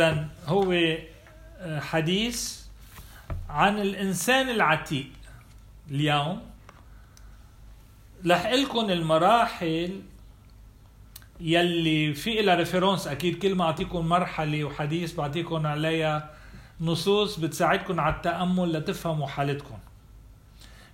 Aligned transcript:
إذا 0.00 0.28
هو 0.46 0.96
حديث 1.80 2.60
عن 3.48 3.78
الإنسان 3.78 4.48
العتيق 4.48 5.06
اليوم. 5.90 6.40
رح 8.26 8.46
لكم 8.46 8.90
المراحل 8.90 10.00
يلي 11.40 12.14
في 12.14 12.42
لها 12.42 12.54
ريفرنس 12.54 13.06
أكيد 13.06 13.38
كل 13.38 13.54
ما 13.54 13.64
اعطيكم 13.64 14.08
مرحلة 14.08 14.64
وحديث 14.64 15.14
بعطيكم 15.14 15.66
عليها 15.66 16.30
نصوص 16.80 17.38
بتساعدكم 17.38 18.00
على 18.00 18.14
التأمل 18.14 18.72
لتفهموا 18.72 19.26
حالتكم 19.26 19.78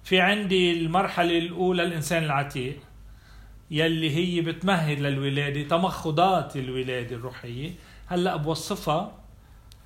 في 0.05 0.21
عندي 0.21 0.73
المرحلة 0.73 1.39
الأولى 1.39 1.83
الإنسان 1.83 2.25
العتيق 2.25 2.77
يلي 3.71 4.17
هي 4.17 4.41
بتمهد 4.41 5.01
للولادة 5.01 5.63
تمخضات 5.63 6.57
الولادة 6.57 7.17
الروحية. 7.17 7.71
هلأ 8.07 8.37
بوصفها. 8.37 9.13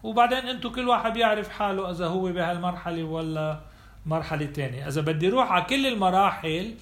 وبعدين 0.02 0.38
أنتم 0.38 0.68
كل 0.68 0.88
واحد 0.88 1.12
بيعرف 1.12 1.48
حاله 1.48 1.90
إذا 1.90 2.06
هو 2.06 2.22
بهالمرحلة 2.22 3.04
ولا 3.04 3.60
مرحلة 4.06 4.46
تانية. 4.46 4.88
إذا 4.88 5.00
بدي 5.00 5.28
أروح 5.28 5.52
على 5.52 5.64
كل 5.64 5.86
المراحل 5.86 6.74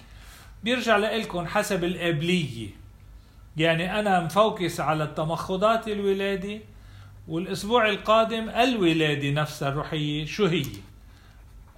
بيرجع 0.64 0.96
لكم 0.96 1.46
حسب 1.46 1.84
القابليه 1.84 2.68
يعني 3.56 4.00
أنا 4.00 4.20
مفوكس 4.20 4.80
على 4.80 5.04
التمخضات 5.04 5.88
الولاده 5.88 6.58
والأسبوع 7.28 7.88
القادم 7.88 8.48
الولاده 8.48 9.30
نفسها 9.30 9.68
الروحية 9.68 10.24
شو 10.24 10.46
هي؟ 10.46 10.62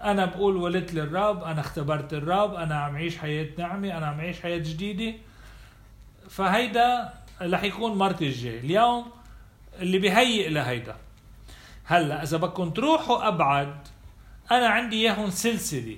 أنا 0.02 0.24
بقول 0.24 0.56
ولدت 0.56 0.94
للرب 0.94 1.44
أنا 1.44 1.60
اختبرت 1.60 2.14
الرب 2.14 2.54
أنا 2.54 2.74
عم 2.74 2.96
عيش 2.96 3.18
حياة 3.18 3.48
نعمة 3.58 3.98
أنا 3.98 4.06
عم 4.06 4.20
عيش 4.20 4.40
حياة 4.40 4.58
جديدة. 4.58 5.18
فهيدا 6.28 7.12
رح 7.42 7.62
يكون 7.64 7.98
مرتي 7.98 8.26
الجاي. 8.26 8.58
اليوم 8.58 9.04
اللي 9.80 9.98
بيهيئ 9.98 10.48
لهيدا. 10.48 10.96
هلا 11.84 12.22
إذا 12.22 12.36
بدكم 12.36 12.70
تروحوا 12.70 13.28
أبعد 13.28 13.88
أنا 14.50 14.68
عندي 14.68 14.96
إياهم 14.96 15.30
سلسلة. 15.30 15.96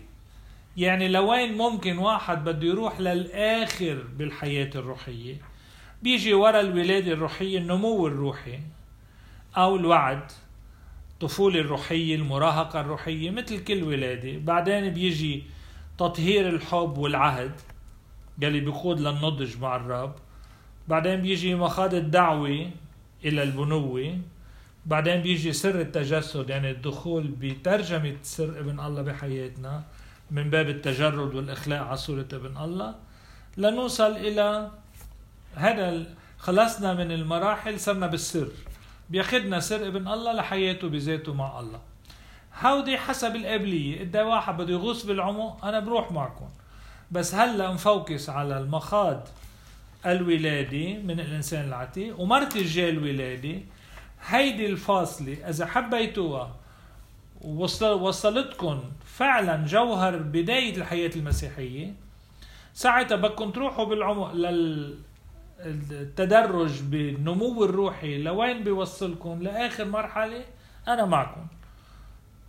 يعني 0.77 1.09
لوين 1.09 1.59
ممكن 1.59 1.99
واحد 1.99 2.45
بده 2.45 2.67
يروح 2.67 3.01
للآخر 3.01 4.05
بالحياة 4.17 4.71
الروحية؟ 4.75 5.37
بيجي 6.03 6.35
ورا 6.35 6.61
الولادة 6.61 7.13
الروحية 7.13 7.59
النمو 7.59 8.07
الروحي 8.07 8.61
أو 9.57 9.77
الوعد 9.77 10.33
الطفوله 11.13 11.61
الروحية 11.61 12.15
المراهقة 12.15 12.81
الروحية 12.81 13.31
مثل 13.31 13.65
كل 13.65 13.83
ولادة. 13.83 14.39
بعدين 14.39 14.89
بيجي 14.91 15.43
تطهير 15.99 16.49
الحب 16.49 16.99
والعهد 16.99 17.53
يلي 18.43 18.61
بيقود 18.61 19.01
للنضج 19.01 19.61
مع 19.61 19.77
الرب. 19.77 20.15
بعدين 20.89 21.21
بيجي 21.21 21.55
مخاض 21.55 21.95
الدعوة 21.95 22.71
إلى 23.25 23.43
البنوة. 23.43 24.19
بعدين 24.87 25.23
بيجي 25.23 25.53
سر 25.53 25.81
التجسد 25.81 26.51
يعني 26.51 26.71
الدخول 26.71 27.29
بترجمة 27.29 28.17
سر 28.23 28.59
ابن 28.61 28.81
الله 28.81 29.03
بحياتنا 29.03 29.83
من 30.31 30.51
باب 30.51 30.69
التجرد 30.69 31.35
والإخلاء 31.35 31.83
على 31.83 31.97
صورة 31.97 32.27
ابن 32.33 32.57
الله 32.57 32.95
لنوصل 33.57 34.11
إلى 34.17 34.71
هذا 35.55 36.07
خلصنا 36.39 36.95
من 36.95 37.13
المراحل 37.13 37.81
صرنا 37.81 38.07
بالسر. 38.07 38.49
بياخدنا 39.11 39.61
سر 39.61 39.87
ابن 39.87 40.09
الله 40.09 40.33
لحياته 40.33 40.89
بذاته 40.89 41.35
مع 41.35 41.61
الله. 41.61 41.81
هودي 42.61 42.99
حسب 42.99 43.37
القابلية 43.37 44.03
إذا 44.03 44.23
واحد 44.23 44.57
بده 44.57 44.73
يغوص 44.73 45.07
بالعمق 45.07 45.65
أنا 45.65 45.81
بروح 45.81 46.13
معكم. 46.13 46.49
بس 47.11 47.35
هلا 47.35 47.73
مفوكس 47.73 48.31
على 48.31 48.59
المخاض. 48.59 49.29
الولادي 50.07 50.99
من 50.99 51.21
الإنسان 51.21 51.65
العتيق 51.69 52.21
ومرت 52.21 52.57
الجاي 52.57 52.91
الولادي 52.91 53.65
هيدي 54.27 54.67
الفاصلة 54.67 55.49
إذا 55.49 55.67
حبيتوها 55.67 56.57
ووصلتكم 57.41 58.83
فعلا 59.05 59.67
جوهر 59.67 60.17
بداية 60.17 60.77
الحياة 60.77 61.11
المسيحية 61.17 61.95
ساعتها 62.75 63.17
بدكم 63.17 63.51
تروحوا 63.51 63.85
بالعمق 63.85 64.33
للتدرج 65.65 66.81
بالنمو 66.83 67.65
الروحي. 67.65 68.19
لوين 68.23 68.65
بيوصلكم 68.65 69.43
لآخر 69.43 69.85
مرحلة 69.85 70.45
أنا 70.89 71.05
معكم 71.05 71.47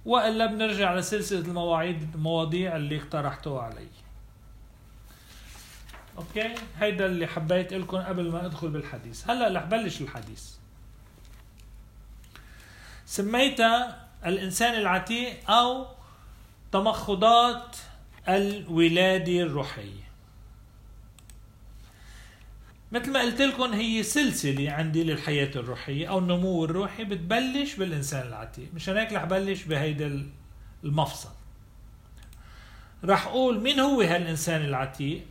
وإلا 0.06 0.46
بنرجع 0.46 0.96
لسلسلة 0.96 1.40
المواعيد 1.40 2.16
المواضيع 2.16 2.75
اللي 2.75 2.97
اقترحتوها 2.97 3.62
علي. 3.64 3.88
أوكي؟ 6.18 6.56
هيدا 6.79 7.06
اللي 7.06 7.28
حبيت 7.28 7.74
لكم 7.74 7.97
قبل 7.97 8.31
ما 8.31 8.46
أدخل 8.46 8.69
بالحديث. 8.69 9.29
هلأ 9.29 9.59
رح 9.59 9.63
بلش 9.66 10.01
الحديث. 10.01 10.50
سميتها 13.06 14.07
الإنسان 14.25 14.73
العتيق 14.73 15.52
أو 15.52 15.88
تمخضات 16.72 17.78
الولادة 18.29 19.40
الروحية. 19.40 20.03
مثل 22.91 23.12
ما 23.12 23.22
قلت 23.22 23.41
لكم 23.41 23.73
هي 23.73 24.03
سلسلة 24.03 24.72
عندي 24.72 25.03
للحياة 25.03 25.52
الروحية 25.56 26.09
أو 26.09 26.19
النمو 26.19 26.66
الروحي 26.66 27.03
بتبلش 27.03 27.75
بالإنسان 27.75 28.28
العتيق. 28.28 28.68
مشان 28.73 28.97
هيك 28.97 29.13
رح 29.13 29.23
بلش 29.23 29.63
بهيدا 29.63 30.29
المفصل. 30.84 31.29
رح 33.03 33.28
أقول 33.28 33.59
مين 33.59 33.79
هو 33.79 34.02
هالإنسان 34.02 34.62
العتيق؟ 34.62 35.25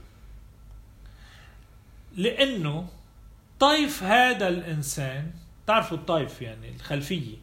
لأنه 2.16 2.86
طيف 3.60 4.02
هذا 4.02 4.48
الإنسان 4.48 5.30
تعرفوا 5.66 5.96
الطيف 5.96 6.42
يعني 6.42 6.68
الخلفية 6.68 7.36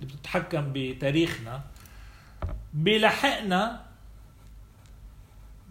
اللي 0.00 0.14
بتتحكم 0.14 0.72
بتاريخنا 0.74 1.60
بيلحقنا 2.74 3.80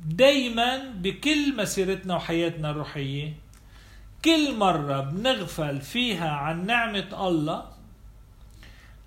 دايما 0.05 0.77
بكل 0.95 1.55
مسيرتنا 1.57 2.15
وحياتنا 2.15 2.69
الروحية. 2.71 3.33
كل 4.25 4.55
مرة 4.55 5.01
بنغفل 5.01 5.81
فيها 5.81 6.29
عن 6.29 6.65
نعمة 6.65 7.27
الله 7.27 7.65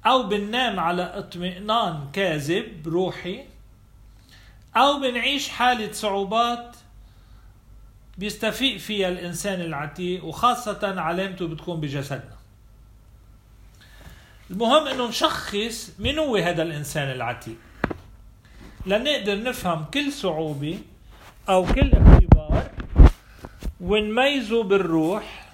أو 0.07 0.23
بننام 0.23 0.81
على 0.81 1.03
اطمئنان 1.03 2.11
كاذب 2.13 2.89
روحي 2.89 3.45
أو 4.77 5.01
بنعيش 5.01 5.49
حالة 5.49 5.93
صعوبات 5.93 6.77
بيستفيق 8.19 8.77
فيها 8.77 9.09
الإنسان 9.09 9.61
العتيق 9.61 10.25
وخاصة 10.25 11.01
علامته 11.01 11.49
بتكون 11.49 11.81
بجسدنا. 11.81 12.37
المهم 14.51 14.87
إنه 14.87 15.09
نشخص 15.09 15.95
من 15.99 16.19
هو 16.19 16.37
هذا 16.37 16.63
الإنسان 16.63 17.11
العتيق. 17.11 17.57
لنقدر 18.87 19.43
نفهم 19.43 19.85
كل 19.85 20.13
صعوبة 20.13 20.79
أو 21.49 21.67
كل 21.67 21.91
اختبار 21.93 22.71
ونميزه 23.81 24.63
بالروح. 24.63 25.49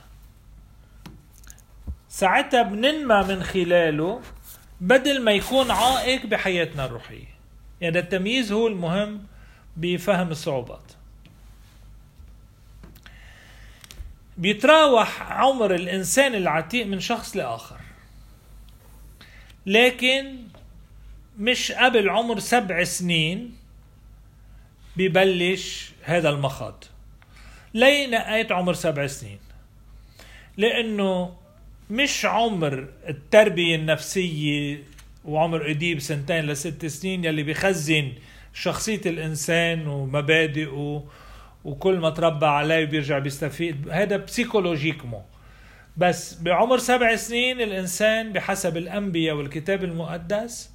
ساعتها 2.08 2.62
بننمى 2.62 3.22
من 3.22 3.42
خلاله 3.42 4.20
بدل 4.80 5.22
ما 5.22 5.32
يكون 5.32 5.70
عائق 5.70 6.26
بحياتنا 6.26 6.84
الروحية. 6.84 7.28
يعني 7.80 7.98
التمييز 7.98 8.52
هو 8.52 8.66
المهم 8.66 9.26
بفهم 9.76 10.30
الصعوبات. 10.30 10.97
بيتراوح 14.38 15.32
عمر 15.32 15.74
الإنسان 15.74 16.34
العتيق 16.34 16.86
من 16.86 17.00
شخص 17.00 17.36
لآخر. 17.36 17.80
لكن 19.66 20.36
مش 21.38 21.72
قبل 21.72 22.08
عمر 22.08 22.38
سبع 22.38 22.84
سنين 22.84 23.56
ببلش 24.96 25.92
هذا 26.02 26.28
المخاض. 26.28 26.84
ليه 27.74 28.06
نقيت 28.06 28.52
عمر 28.52 28.72
سبع 28.72 29.06
سنين. 29.06 29.38
لأنه 30.56 31.34
مش 31.90 32.24
عمر 32.24 32.88
التربية 33.08 33.76
النفسية 33.76 34.82
وعمر 35.24 35.70
اديب 35.70 35.98
سنتين 35.98 36.46
لست 36.46 36.86
سنين 36.86 37.24
يلي 37.24 37.42
بيخزن 37.42 38.12
شخصية 38.54 39.00
الإنسان 39.06 39.86
ومبادئه 39.86 41.04
وكل 41.64 41.98
ما 41.98 42.10
تربى 42.10 42.46
عليه 42.46 42.84
بيرجع 42.84 43.18
بيستفيد. 43.18 43.88
هذا 43.88 44.16
بسيكولوجيكمو 44.16 45.22
بس 45.96 46.34
بعمر 46.34 46.78
سبع 46.78 47.16
سنين 47.16 47.60
الإنسان 47.60 48.32
بحسب 48.32 48.76
الأنبياء 48.76 49.36
والكتاب 49.36 49.84
المقدس 49.84 50.70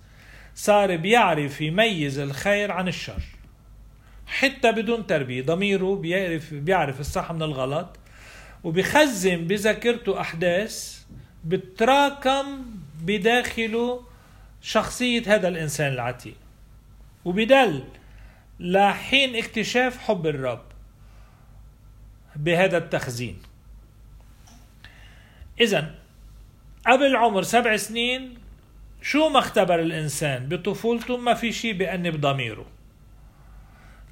صار 0.55 0.95
بيعرف 0.95 1.61
يميز 1.61 2.19
الخير 2.19 2.71
عن 2.71 2.87
الشر. 2.87 3.23
حتى 4.27 4.71
بدون 4.71 5.07
تربية. 5.07 5.41
ضميره 5.41 5.95
بيعرف 5.95 6.53
بيعرف 6.53 6.99
الصح 6.99 7.31
من 7.31 7.43
الغلط 7.43 7.97
وبخزن 8.63 9.35
بذاكرته 9.47 10.21
أحداث 10.21 11.03
بتراكم 11.45 12.65
بداخله 13.01 14.01
شخصية 14.61 15.35
هذا 15.35 15.47
الإنسان 15.47 15.93
العتيق. 15.93 16.35
وبدل 17.25 17.83
لحين 18.59 19.35
اكتشاف 19.35 19.97
حب 19.97 20.27
الرب. 20.27 20.72
بهذا 22.35 22.77
التخزين. 22.77 23.41
إذا 25.61 25.95
قبل 26.87 27.15
عمر 27.15 27.43
سبع 27.43 27.77
سنين 27.77 28.37
شو 29.01 29.29
ما 29.29 29.39
اختبر 29.39 29.79
الإنسان 29.79 30.49
بطفولته 30.49 31.17
ما 31.17 31.33
في 31.33 31.51
شيء 31.51 31.77
بأنب 31.77 32.21
ضميره 32.21 32.65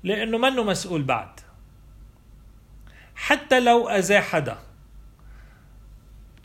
لأنه 0.04 0.38
منه 0.38 0.64
مسؤول 0.64 1.04
بعد. 1.04 1.40
حتى 3.16 3.60
لو 3.60 3.90
أذى 3.90 4.20
حدا. 4.22 4.58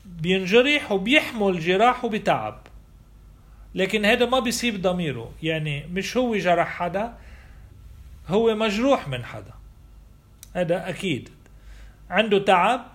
بينجرح 0.04 0.92
وبيحمل 0.92 1.60
جراحه 1.60 2.08
بتعب. 2.08 2.66
لكن 3.74 4.04
هذا 4.04 4.26
ما 4.26 4.38
بيصيب 4.38 4.82
ضميره. 4.82 5.32
يعني 5.42 5.86
مش 5.86 6.16
هو 6.16 6.36
جرح 6.36 6.68
حدا 6.68 7.18
هو 8.28 8.54
مجروح 8.54 9.08
من 9.08 9.24
حدا. 9.24 9.54
هذا 10.54 10.88
أكيد. 10.88 11.35
عنده 12.10 12.38
تعب 12.38 12.86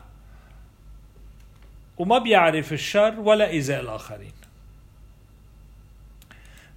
وما 1.97 2.17
بيعرف 2.17 2.73
الشر 2.73 3.19
ولا 3.19 3.49
إيذاء 3.49 3.81
الآخرين. 3.81 4.31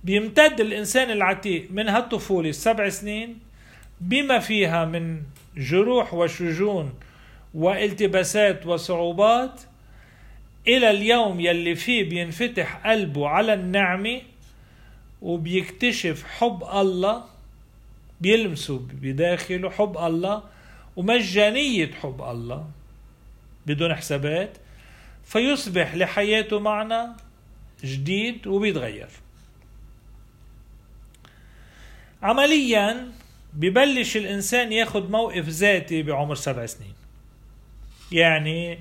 بيمتد 0.04 0.60
الإنسان 0.60 1.10
العتيق 1.10 1.68
من 1.70 1.88
هالطفولة 1.88 2.48
السبع 2.48 2.88
سنين 2.88 3.38
بما 4.00 4.38
فيها 4.38 4.84
من 4.84 5.22
جروح 5.56 6.14
وشجون 6.14 6.94
والتباسات 7.54 8.66
وصعوبات 8.66 9.60
إلى 10.66 10.90
اليوم 10.90 11.40
يلي 11.40 11.74
فيه 11.74 12.08
بينفتح 12.08 12.86
قلبه 12.86 13.28
على 13.28 13.54
النعمة 13.54 14.20
وبيكتشف 15.22 16.24
حب 16.24 16.64
الله 16.64 17.24
بيلمسه 18.20 18.86
بداخله 18.92 19.70
حب 19.70 19.98
الله 19.98 20.42
ومجانية 20.96 21.92
حب 21.92 22.22
الله 22.22 22.70
بدون 23.66 23.94
حسابات 23.94 24.58
فيصبح 25.24 25.94
لحياته 25.94 26.60
معنى 26.60 27.08
جديد 27.84 28.46
وبيتغير. 28.46 29.08
عمليا 32.22 33.12
ببلش 33.52 34.16
الإنسان 34.16 34.72
ياخد 34.72 35.10
موقف 35.10 35.48
ذاتي 35.48 36.02
بعمر 36.02 36.34
سبع 36.34 36.66
سنين. 36.66 36.94
يعني 38.12 38.78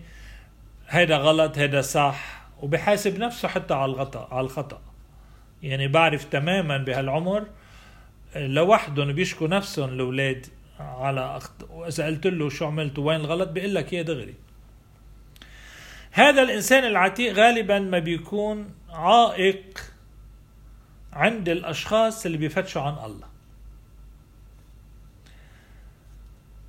هيدا 0.90 1.18
غلط 1.18 1.58
هيدا 1.58 1.82
صح 1.82 2.48
وبحاسب 2.62 3.20
نفسه 3.20 3.48
حتى 3.48 3.74
على 3.74 3.92
الخطأ 3.92 4.28
على 4.32 4.46
الخطأ. 4.46 4.82
يعني 5.64 5.88
بعرف 5.88 6.24
تماما 6.24 6.78
بهالعمر 6.78 7.48
لوحدهم 8.36 9.12
بيشكوا 9.14 9.48
نفسهم 9.48 9.90
الاولاد 9.90 10.46
على 10.80 11.38
أخط... 11.38 11.70
واذا 11.70 12.06
قلت 12.06 12.28
له 12.28 12.50
شو 12.50 12.66
عملت 12.66 13.00
وين 13.00 13.20
الغلط 13.20 13.50
بيقول 13.50 13.76
لك 13.76 13.94
إيه 13.94 14.02
دغري. 14.02 14.36
هذا 16.12 16.42
الإنسان 16.42 16.84
العتيق 16.84 17.34
غالبا 17.34 17.80
ما 17.80 18.00
بيكون 18.00 18.76
عائق 18.90 19.80
عند 21.14 21.50
الأشخاص 21.50 22.26
اللي 22.26 22.38
بيفتشوا 22.38 22.82
عن 22.82 22.94
الله. 23.06 23.28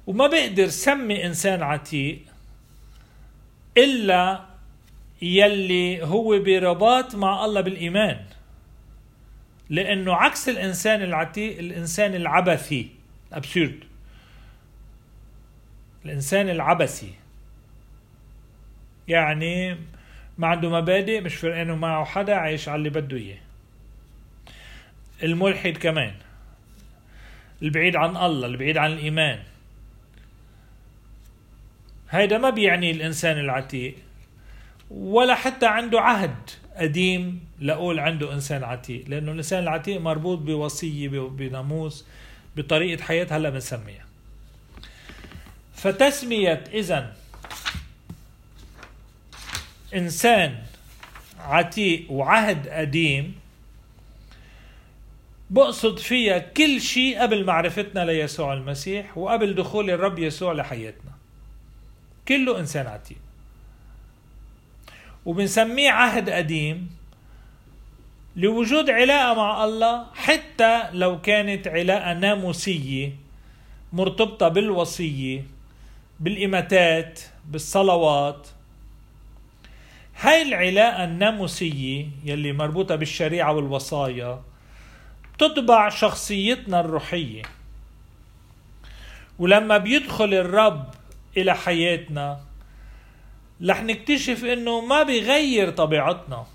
وما 0.07 0.27
بقدر 0.27 0.69
سمي 0.69 1.27
إنسان 1.27 1.63
عتيق 1.63 2.19
إلا 3.77 4.45
يلي 5.23 6.03
هو 6.03 6.39
برباط 6.39 7.15
مع 7.15 7.45
الله 7.45 7.61
بالإيمان. 7.61 8.25
لأنه 9.71 10.15
عكس 10.15 10.49
الإنسان 10.49 11.03
العتيق 11.03 11.59
الإنسان 11.59 12.15
العبثي 12.15 12.89
ابسورد 13.33 13.85
الإنسان 16.05 16.49
العبثي. 16.49 17.15
يعني 19.09 19.77
ما 20.39 20.47
عنده 20.47 20.71
مبادئ 20.71 21.21
مش 21.21 21.35
فرقانه 21.35 21.77
معه 21.77 22.05
حدا 22.05 22.35
عايش 22.35 22.69
على 22.69 22.79
اللي 22.79 22.91
بده 22.91 23.17
إياه. 23.17 23.39
الملحد 25.23 25.77
كمان. 25.77 26.15
البعيد 27.63 27.97
عن 27.97 28.17
الله 28.17 28.47
البعيد 28.47 28.77
عن 28.77 28.93
الإيمان. 28.93 29.43
هيدا 32.11 32.39
ما 32.39 32.51
بيعني 32.51 32.91
الإنسان 32.91 33.39
العتيق. 33.39 33.95
ولا 34.91 35.35
حتى 35.35 35.67
عنده 35.67 36.01
عهد 36.01 36.37
قديم 36.77 37.45
لأقول 37.61 37.99
عنده 37.99 38.33
إنسان 38.33 38.65
عتيق. 38.65 39.05
لأنه 39.09 39.33
الإنسان 39.33 39.63
العتيق 39.63 40.01
مربوط 40.01 40.39
بوصية 40.39 41.09
بناموس 41.09 42.07
بطريقة 42.57 43.03
حياه 43.03 43.27
هلا 43.31 43.51
بنسميها. 43.51 44.05
فتسمية 45.85 46.65
اذا 46.73 47.17
إنسان 49.95 50.59
عتيق 51.39 52.11
وعهد 52.11 52.69
قديم 52.69 53.35
بقصد 55.51 55.99
فيها 55.99 56.39
كل 56.39 56.81
شيء 56.81 57.19
قبل 57.19 57.45
معرفتنا 57.45 58.05
ليسوع 58.05 58.53
المسيح 58.53 59.19
وقبل 59.19 59.55
دخول 59.55 59.91
الرب 59.91 60.19
يسوع 60.19 60.53
لحياتنا. 60.53 61.11
كله 62.29 62.59
إنسان 62.59 62.87
عتيق. 62.87 63.19
وبنسميه 65.27 65.91
عهد 65.91 66.31
قديم 66.31 66.91
لوجود 68.37 68.91
علاقة 68.91 69.35
مع 69.35 69.65
الله 69.65 70.07
حتى 70.15 70.91
لو 70.93 71.21
كانت 71.21 71.69
علاقة 71.69 72.13
ناموسية 72.13 73.17
مرتبطة 73.93 74.49
بالوصية 74.49 75.54
بالإماتات 76.21 77.21
بالصلوات. 77.45 78.49
هاي 80.21 80.43
العلاقة 80.43 81.05
الناموسية 81.05 82.07
يلي 82.25 82.53
مربوطة 82.53 82.95
بالشريعة 82.97 83.53
والوصايا 83.53 84.43
تطبع 85.39 85.89
شخصيتنا 85.89 86.81
الروحية. 86.81 87.43
ولما 89.39 89.79
بيدخل 89.79 90.35
الرب 90.35 90.95
إلى 91.37 91.55
حياتنا 91.55 92.41
رح 93.67 93.83
نكتشف 93.83 94.45
إنه 94.45 94.81
ما 94.81 95.03
بيغير 95.03 95.71
طبيعتنا 95.71 96.47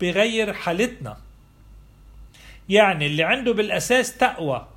بيغير 0.00 0.52
حالتنا. 0.52 1.16
يعني 2.68 3.06
اللي 3.06 3.22
عنده 3.22 3.52
بالأساس 3.52 4.16
تقوى 4.16 4.68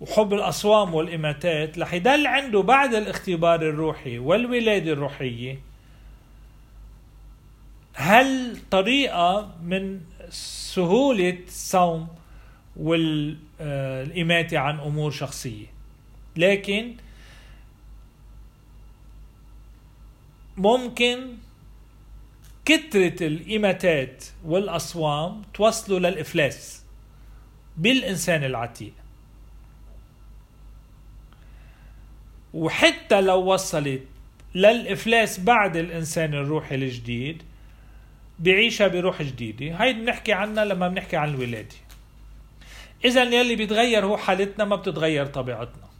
وحب 0.00 0.34
الأصوام 0.34 0.94
والإماتات 0.94 1.78
رح 1.78 1.94
يضل 1.94 2.26
عنده 2.26 2.60
بعد 2.62 2.94
الاختبار 2.94 3.62
الروحي 3.62 4.18
والولادة 4.18 4.92
الروحية. 4.92 5.58
هل 7.94 8.56
طريقة 8.70 9.54
من 9.62 10.00
سهولة 10.74 11.38
الصوم 11.46 12.08
والإماتة 12.76 14.58
عن 14.58 14.80
أمور 14.80 15.10
شخصية؟ 15.10 15.66
لكن 16.36 16.94
ممكن 20.56 21.28
كترة 22.64 23.26
الإماتات 23.26 24.24
والأصوام 24.44 25.42
توصلوا 25.54 25.98
للإفلاس 25.98 26.84
بالإنسان 27.76 28.44
العتيق. 28.44 28.92
وحتى 32.54 33.20
لو 33.20 33.52
وصلت 33.52 34.02
للإفلاس 34.54 35.40
بعد 35.40 35.76
الإنسان 35.76 36.34
الروحي 36.34 36.74
الجديد 36.74 37.42
بعيشها 38.38 38.88
بروح 38.88 39.22
جديدة. 39.22 39.82
هاي 39.82 39.92
بنحكي 39.92 40.32
عنها 40.32 40.64
لما 40.64 40.88
بنحكي 40.88 41.16
عن 41.16 41.28
الولادة. 41.28 41.76
إذا 43.04 43.22
يلي 43.22 43.56
بيتغير 43.56 44.06
هو 44.06 44.16
حالتنا 44.16 44.64
ما 44.64 44.76
بتتغير 44.76 45.26
طبيعتنا. 45.26 45.90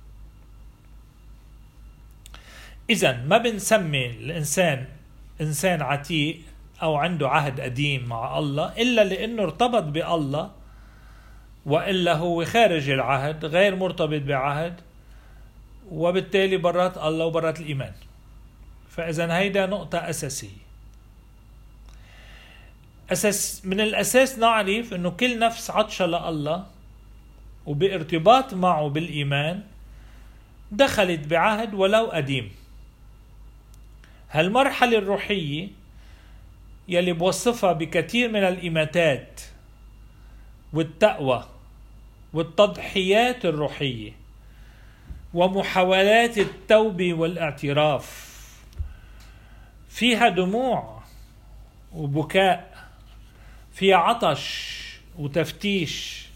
إذا 2.90 3.12
ما 3.12 3.38
بنسمي 3.38 4.06
الإنسان 4.06 4.86
إنسان 5.40 5.82
عتيق 5.82 6.40
أو 6.82 6.96
عنده 6.96 7.28
عهد 7.28 7.60
قديم 7.60 8.08
مع 8.08 8.38
الله 8.38 8.82
إلا 8.82 9.04
لأنه 9.04 9.42
ارتبط 9.42 9.82
بالله 9.82 10.50
وإلا 11.66 12.14
هو 12.14 12.44
خارج 12.44 12.90
العهد 12.90 13.44
غير 13.44 13.76
مرتبط 13.76 14.22
بعهد. 14.22 14.80
وبالتالي 15.90 16.56
برات 16.56 16.98
الله 16.98 17.24
وبرات 17.24 17.60
الإيمان. 17.60 17.92
فإذا 18.88 19.36
هيدا 19.36 19.66
نقطة 19.66 19.98
أساسية. 19.98 20.60
أساس 23.12 23.66
من 23.66 23.80
الأساس 23.80 24.38
نعرف 24.38 24.94
أنه 24.94 25.10
كل 25.10 25.38
نفس 25.38 25.70
عطشة 25.70 26.06
لله 26.06 26.66
وبارتباط 27.66 28.54
معه 28.54 28.88
بالإيمان 28.88 29.62
دخلت 30.72 31.26
بعهد 31.26 31.74
ولو 31.74 32.06
قديم. 32.06 32.52
هالمرحلة 34.30 34.98
الروحية 34.98 35.68
يلي 36.88 37.12
بوصفها 37.12 37.72
بكثير 37.72 38.28
من 38.28 38.44
الإماتات 38.44 39.40
والتقوى 40.72 41.48
والتضحيات 42.32 43.44
الروحية. 43.44 44.19
ومحاولات 45.34 46.38
التوبة 46.38 47.14
والاعتراف. 47.14 48.30
فيها 49.88 50.28
دموع 50.28 51.02
وبكاء 51.94 52.88
فيها 53.72 53.96
عطش 53.96 54.76
وتفتيش 55.18 56.26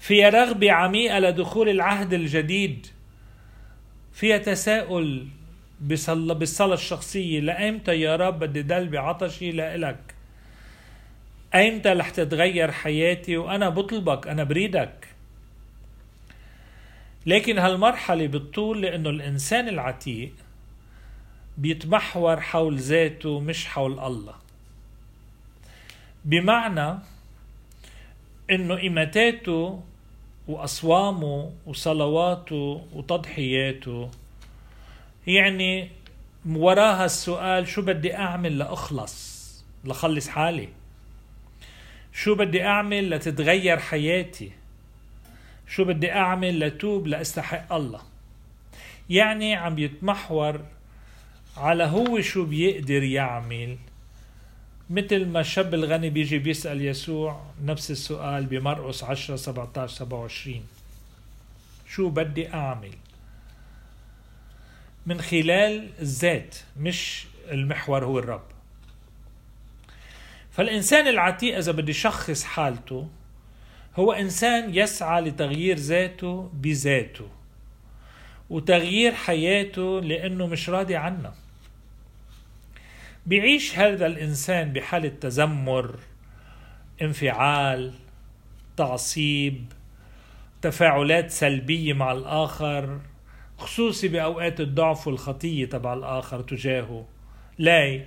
فيها 0.00 0.28
رغبة 0.28 0.72
عميقة 0.72 1.18
لدخول 1.18 1.68
العهد 1.68 2.12
الجديد 2.12 2.86
فيها 4.12 4.38
تساؤل 4.38 5.26
بالصلاة 5.80 6.74
الشخصية. 6.74 7.40
لأيمتى 7.40 8.00
يا 8.00 8.16
رب 8.16 8.38
بدي 8.38 8.62
دل 8.62 8.88
بعطشي؟ 8.88 9.52
لإلك 9.52 10.14
أيمتى 11.54 11.88
رح 11.88 12.10
تتغير 12.10 12.72
حياتي؟ 12.72 13.36
وأنا 13.36 13.68
بطلبك 13.68 14.28
أنا 14.28 14.44
بريدك. 14.44 15.11
لكن 17.26 17.58
هالمرحلة 17.58 18.26
بتطول 18.26 18.82
لأنه 18.82 19.10
الإنسان 19.10 19.68
العتيق 19.68 20.32
بيتمحور 21.58 22.40
حول 22.40 22.78
ذاته 22.78 23.40
مش 23.40 23.66
حول 23.66 23.98
الله. 24.00 24.34
بمعنى 26.24 26.98
إنه 28.50 28.76
ايماتاته 28.76 29.82
وأصوامه 30.48 31.52
وصلواته 31.66 32.86
وتضحياته 32.92 34.10
يعني 35.26 35.90
وراها 36.48 37.04
السؤال 37.04 37.68
شو 37.68 37.82
بدي 37.82 38.16
أعمل 38.16 38.58
لأخلص 38.58 39.42
لخلص 39.84 40.28
حالي؟ 40.28 40.68
شو 42.12 42.34
بدي 42.34 42.64
أعمل 42.64 43.10
لتتغير 43.10 43.78
حياتي؟ 43.78 44.52
شو 45.72 45.84
بدي 45.84 46.12
أعمل 46.12 46.60
لتوب 46.60 47.06
لأستحق 47.06 47.72
الله. 47.72 48.00
يعني 49.10 49.54
عم 49.54 49.78
يتمحور 49.78 50.60
على 51.56 51.84
هو 51.84 52.20
شو 52.20 52.44
بيقدر 52.44 53.02
يعمل. 53.02 53.78
مثل 54.90 55.26
ما 55.26 55.40
الشاب 55.40 55.74
الغني 55.74 56.10
بيجي 56.10 56.38
بيسأل 56.38 56.84
يسوع 56.84 57.42
نفس 57.64 57.90
السؤال 57.90 58.46
بمرقس 58.46 59.04
10 59.04 59.36
17 59.36 59.94
27 59.94 60.62
شو 61.88 62.08
بدي 62.08 62.54
أعمل؟ 62.54 62.94
من 65.06 65.20
خلال 65.20 65.88
الذات 66.00 66.56
مش 66.76 67.26
المحور 67.50 68.04
هو 68.04 68.18
الرب. 68.18 68.44
فالإنسان 70.50 71.08
العتيق 71.08 71.56
إذا 71.56 71.72
بدي 71.72 71.92
شخص 71.92 72.44
حالته 72.44 73.08
هو 73.96 74.12
إنسان 74.12 74.74
يسعى 74.74 75.20
لتغيير 75.20 75.76
ذاته 75.76 76.50
بذاته 76.54 77.28
وتغيير 78.50 79.14
حياته 79.14 80.00
لأنه 80.00 80.46
مش 80.46 80.70
راضي 80.70 80.96
عنها 80.96 81.34
بيعيش 83.26 83.78
هذا 83.78 84.06
الإنسان 84.06 84.72
بحالة 84.72 85.08
تذمر 85.08 85.98
انفعال 87.02 87.94
تعصيب 88.76 89.72
تفاعلات 90.62 91.30
سلبية 91.30 91.92
مع 91.92 92.12
الآخر 92.12 93.00
خصوصي 93.58 94.08
بأوقات 94.08 94.60
الضعف 94.60 95.06
والخطية 95.06 95.66
تبع 95.66 95.94
الآخر 95.94 96.40
تجاهه. 96.40 97.06
لا 97.58 98.04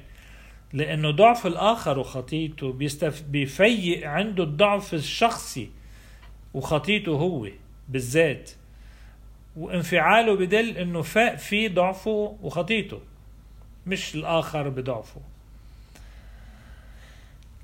لأنه 0.74 1.12
ضعف 1.12 1.48
الآخر 1.48 2.00
وخطيته 2.00 2.74
بيستف... 2.74 3.22
بيفيق 3.22 4.08
عنده 4.08 4.44
الضعف 4.44 4.94
الشخصي 4.94 5.70
وخطيته 6.54 7.12
هو 7.12 7.48
بالذات. 7.90 8.52
وانفعاله 9.56 10.36
بدل 10.36 10.78
إنه 10.78 11.02
فاق 11.02 11.36
فيه 11.36 11.70
ضعفه 11.70 12.38
وخطيته 12.42 13.00
مش 13.88 14.16
الآخر 14.16 14.70
بضعفه. 14.70 15.22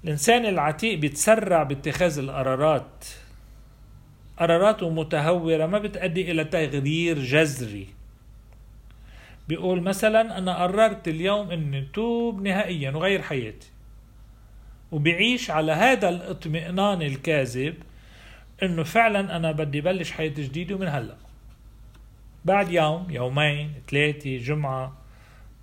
الإنسان 0.04 0.46
العتيق 0.46 1.00
بيتسرع 1.00 1.64
باتخاذ 1.64 2.20
القرارات. 2.20 3.06
قراراته 4.38 4.90
متهورة 4.90 5.66
ما 5.66 5.80
بتأدي 5.80 6.32
إلى 6.32 6.44
تغيير 6.44 7.20
جذري. 7.20 7.88
بيقول 9.48 9.82
مثلا 9.82 10.38
أنا 10.38 10.64
قررت 10.64 11.08
اليوم 11.08 11.52
أني 11.52 11.82
توب 11.94 12.42
نهائيا 12.42 12.92
وغير 12.92 13.22
حياتي. 13.22 13.72
وبيعيش 14.92 15.52
على 15.52 15.72
هذا 15.72 16.10
الاطمئنان 16.10 17.02
الكاذب 17.02 17.76
إنه 18.64 18.84
فعلا 18.84 19.36
أنا 19.36 19.52
بدي 19.52 19.82
بلش 19.82 20.12
حياة 20.12 20.30
جديدة 20.30 20.78
من 20.78 20.88
هلأ. 20.88 21.18
بعد 22.46 22.72
يوم 22.72 23.08
يومين 23.10 23.74
ثلاثة 23.90 24.38
جمعة 24.38 24.98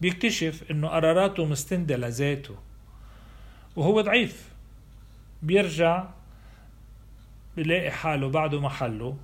بيكتشف 0.01 0.71
إنه 0.71 0.89
قراراته 0.89 1.45
مستندة 1.45 1.97
لذاته. 1.97 2.57
وهو 3.77 4.01
ضعيف. 4.01 4.49
بيرجع 5.43 6.05
بيلاقي 7.57 7.91
حاله 7.91 8.29
بعده 8.29 8.61
محله. 8.61 9.17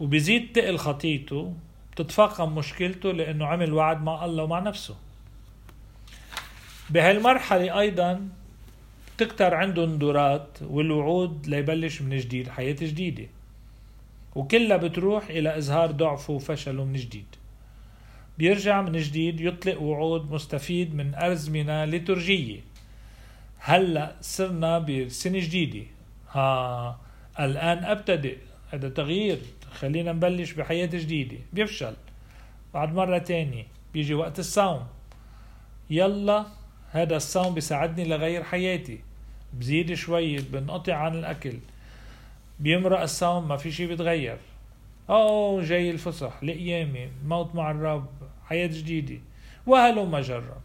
وبيزيد 0.00 0.52
تقل 0.52 0.78
خطيته. 0.78 1.54
بتتفاقم 1.92 2.54
مشكلته 2.54 3.12
لأنه 3.12 3.46
عمل 3.46 3.72
وعد 3.72 4.02
مع 4.02 4.24
الله 4.24 4.42
ومع 4.42 4.58
نفسه. 4.58 4.96
بهالمرحلة 6.90 7.80
أيضا 7.80 8.28
تكتر 9.18 9.54
عنده 9.54 9.86
ندورات 9.86 10.58
والوعود 10.62 11.46
ليبلش 11.46 12.02
من 12.02 12.18
جديد 12.18 12.48
حياة 12.48 12.76
جديدة. 12.80 13.26
وكلها 14.34 14.76
بتروح 14.76 15.28
إلى 15.28 15.58
إظهار 15.58 15.90
ضعفه 15.90 16.32
وفشله 16.32 16.84
من 16.84 16.92
جديد. 16.92 17.26
بيرجع 18.38 18.82
من 18.82 18.92
جديد 18.92 19.40
يطلق 19.40 19.82
وعود 19.82 20.32
مستفيد 20.32 20.94
من 20.94 21.14
أزمنة 21.14 21.84
ليتورجية. 21.84 22.60
هلأ 23.58 24.16
صرنا 24.20 24.78
بسنة 24.78 25.38
جديدة. 25.38 25.86
ها 26.30 27.00
الآن 27.40 27.84
أبتدئ. 27.84 28.38
هذا 28.70 28.88
تغيير. 28.88 29.38
خلينا 29.72 30.12
نبلش 30.12 30.52
بحياة 30.52 30.86
جديدة. 30.86 31.36
بيفشل. 31.52 31.94
بعد 32.74 32.94
مرة 32.94 33.18
تانية 33.18 33.66
بيجي 33.94 34.14
وقت 34.14 34.38
الصوم. 34.38 34.86
يلا 35.90 36.46
هذا 36.90 37.16
الصوم 37.16 37.54
بيساعدني 37.54 38.04
لغير 38.04 38.42
حياتي. 38.42 39.00
بزيد 39.54 39.94
شوي 39.94 40.36
بنقطع 40.36 40.94
عن 40.94 41.18
الأكل. 41.18 41.58
بيمرق 42.60 43.00
الصوم 43.00 43.48
ما 43.48 43.56
في 43.56 43.70
شي 43.70 43.86
بيتغير. 43.86 44.38
أوه 45.10 45.62
جاي 45.62 45.90
الفصح 45.90 46.44
لقيامي 46.44 47.08
موت 47.26 47.54
مع 47.54 47.70
الرب 47.70 48.08
حياة 48.44 48.66
جديدة. 48.66 49.18
وهلم 49.66 50.18
جرا 50.18 50.60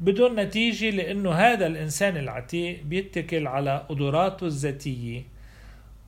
بدون 0.00 0.40
نتيجة 0.40 0.90
لأنه 0.90 1.32
هذا 1.32 1.66
الإنسان 1.66 2.16
العتيق 2.16 2.82
بيتكل 2.82 3.46
على 3.46 3.86
قدراته 3.88 4.46
الذاتية 4.46 5.22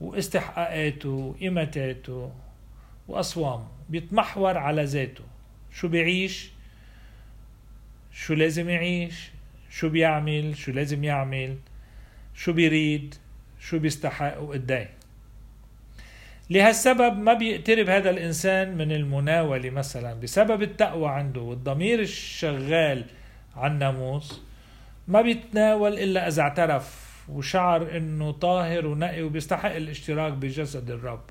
واستحقاقاته 0.00 1.08
وإيمتاته 1.08 2.32
وأصوامه. 3.08 3.68
بيتمحور 3.88 4.58
على 4.58 4.84
ذاته. 4.84 5.24
شو 5.72 5.88
بيعيش؟ 5.88 6.50
شو 8.12 8.34
لازم 8.34 8.68
يعيش؟ 8.68 9.30
شو 9.70 9.88
بيعمل؟ 9.88 10.56
شو 10.56 10.72
لازم 10.72 11.04
يعمل؟ 11.04 11.56
شو 12.34 12.52
بيريد؟ 12.52 13.14
شو 13.60 13.78
بيستحق 13.78 14.40
وقديه 14.40 14.90
لهالسبب 16.50 17.18
ما 17.18 17.34
بيقترب 17.34 17.88
هذا 17.88 18.10
الإنسان 18.10 18.76
من 18.76 18.92
المناولة 18.92 19.70
مثلا. 19.70 20.14
بسبب 20.14 20.62
التقوى 20.62 21.08
عنده 21.08 21.40
والضمير 21.40 22.00
الشغال 22.00 23.04
عن 23.56 23.72
الناموس 23.72 24.40
ما 25.08 25.22
بيتناول 25.22 25.92
إلا 25.92 26.28
إذا 26.28 26.42
اعترف 26.42 27.05
وشعر 27.28 27.96
إنه 27.96 28.32
طاهر 28.32 28.86
ونقي 28.86 29.22
وبيستحق 29.22 29.74
الاشتراك 29.74 30.32
بجسد 30.32 30.90
الرب. 30.90 31.24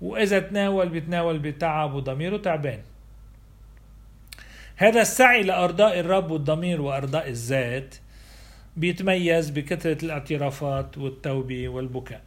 وإذا 0.00 0.38
تناول 0.38 0.88
بيتناول 0.88 1.38
بتعب 1.38 1.94
وضميره 1.94 2.36
تعبان. 2.36 2.80
هذا 4.76 5.00
السعي 5.00 5.42
لأرضاء 5.42 6.00
الرب 6.00 6.30
والضمير 6.30 6.80
وأرضاء 6.80 7.28
الذات 7.28 7.94
بيتميز 8.76 9.50
بكثرة 9.50 10.04
الاعترافات 10.04 10.98
والتوبة 10.98 11.68
والبكاء. 11.68 12.22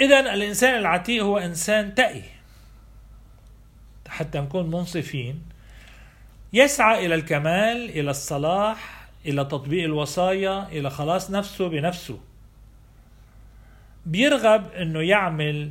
إذا 0.00 0.20
الإنسان 0.20 0.78
العتيق 0.78 1.22
هو 1.24 1.38
إنسان 1.38 1.94
تقي. 1.94 2.22
حتى 4.08 4.40
نكون 4.40 4.70
منصفين. 4.70 5.42
يسعى 6.52 7.06
إلى 7.06 7.14
الكمال 7.14 7.90
إلى 7.90 8.10
الصلاح 8.10 9.01
إلى 9.26 9.44
تطبيق 9.44 9.84
الوصايا 9.84 10.68
إلى 10.68 10.90
خلاص 10.90 11.30
نفسه 11.30 11.68
بنفسه. 11.68 12.20
بيرغب 14.06 14.72
أنه 14.72 15.00
يعمل 15.00 15.70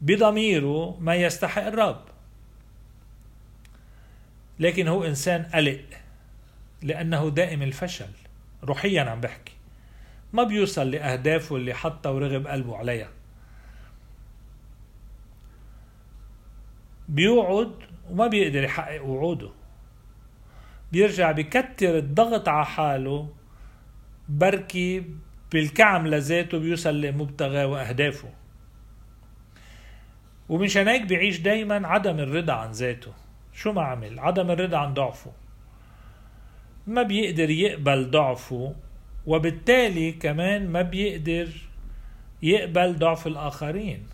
بضميره 0.00 0.96
ما 1.00 1.14
يستحق 1.14 1.66
الرب. 1.66 2.04
لكن 4.58 4.88
هو 4.88 5.04
إنسان 5.04 5.42
قلق 5.42 5.80
لأنه 6.82 7.28
دائم 7.30 7.62
الفشل. 7.62 8.10
روحيا 8.64 9.02
عم 9.02 9.20
بحكي. 9.20 9.52
ما 10.32 10.42
بيوصل 10.42 10.90
لأهدافه 10.90 11.56
اللي 11.56 11.74
حطها 11.74 12.10
ورغب 12.10 12.46
قلبه 12.46 12.76
عليها. 12.76 13.08
بيوعد 17.08 17.72
وما 18.10 18.26
بيقدر 18.26 18.62
يحقق 18.62 19.04
وعوده. 19.04 19.50
بيرجع 20.92 21.32
بكتر 21.32 21.98
الضغط 21.98 22.48
على 22.48 22.66
حاله 22.66 23.28
بركي 24.28 25.04
بالكعم 25.52 26.06
لذاته 26.06 26.58
بيوصل 26.58 27.00
لمبتغى 27.00 27.64
وأهدافه. 27.64 28.30
ومشان 30.48 30.88
هيك 30.88 31.02
بيعيش 31.02 31.38
دايما 31.40 31.88
عدم 31.88 32.18
الرضا 32.18 32.52
عن 32.52 32.70
ذاته. 32.70 33.12
شو 33.52 33.72
ما 33.72 33.82
عمل؟ 33.82 34.18
عدم 34.18 34.50
الرضا 34.50 34.78
عن 34.78 34.94
ضعفه. 34.94 35.32
ما 36.86 37.02
بيقدر 37.02 37.50
يقبل 37.50 38.10
ضعفه 38.10 38.74
وبالتالي 39.26 40.12
كمان 40.12 40.68
ما 40.68 40.82
بيقدر 40.82 41.48
يقبل 42.42 42.98
ضعف 42.98 43.26
الآخرين. 43.26 44.06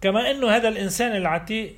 كما 0.00 0.30
أنه 0.30 0.50
هذا 0.50 0.68
الإنسان 0.68 1.16
العتيق 1.16 1.76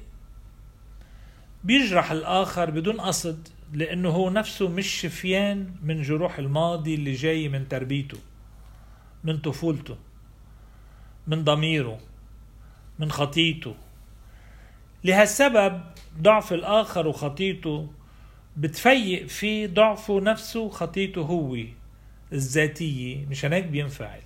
بيجرح 1.65 2.11
الآخر 2.11 2.71
بدون 2.71 3.01
قصد 3.01 3.49
لأنه 3.73 4.09
هو 4.09 4.31
نفسه 4.31 4.69
مش 4.69 4.87
شفيان 4.87 5.75
من 5.83 6.03
جروح 6.03 6.39
الماضي 6.39 6.95
اللي 6.95 7.13
جاي 7.13 7.49
من 7.49 7.69
تربيته 7.69 8.19
من 9.25 9.39
طفولته 9.39 9.97
من 11.27 11.45
ضميره 11.45 11.99
من 12.99 13.11
خطيته. 13.11 13.75
لهالسبب 15.05 15.81
ضعف 16.23 16.53
الآخر 16.53 17.07
وخطيته 17.07 17.89
بتفيق 18.57 19.27
فيه 19.27 19.67
ضعفه 19.67 20.21
نفسه 20.21 20.61
وخطيته 20.61 21.21
هو 21.21 21.57
الذاتية 22.33 23.27
مشان 23.27 23.53
هيك 23.53 23.65
بينفعل. 23.65 24.21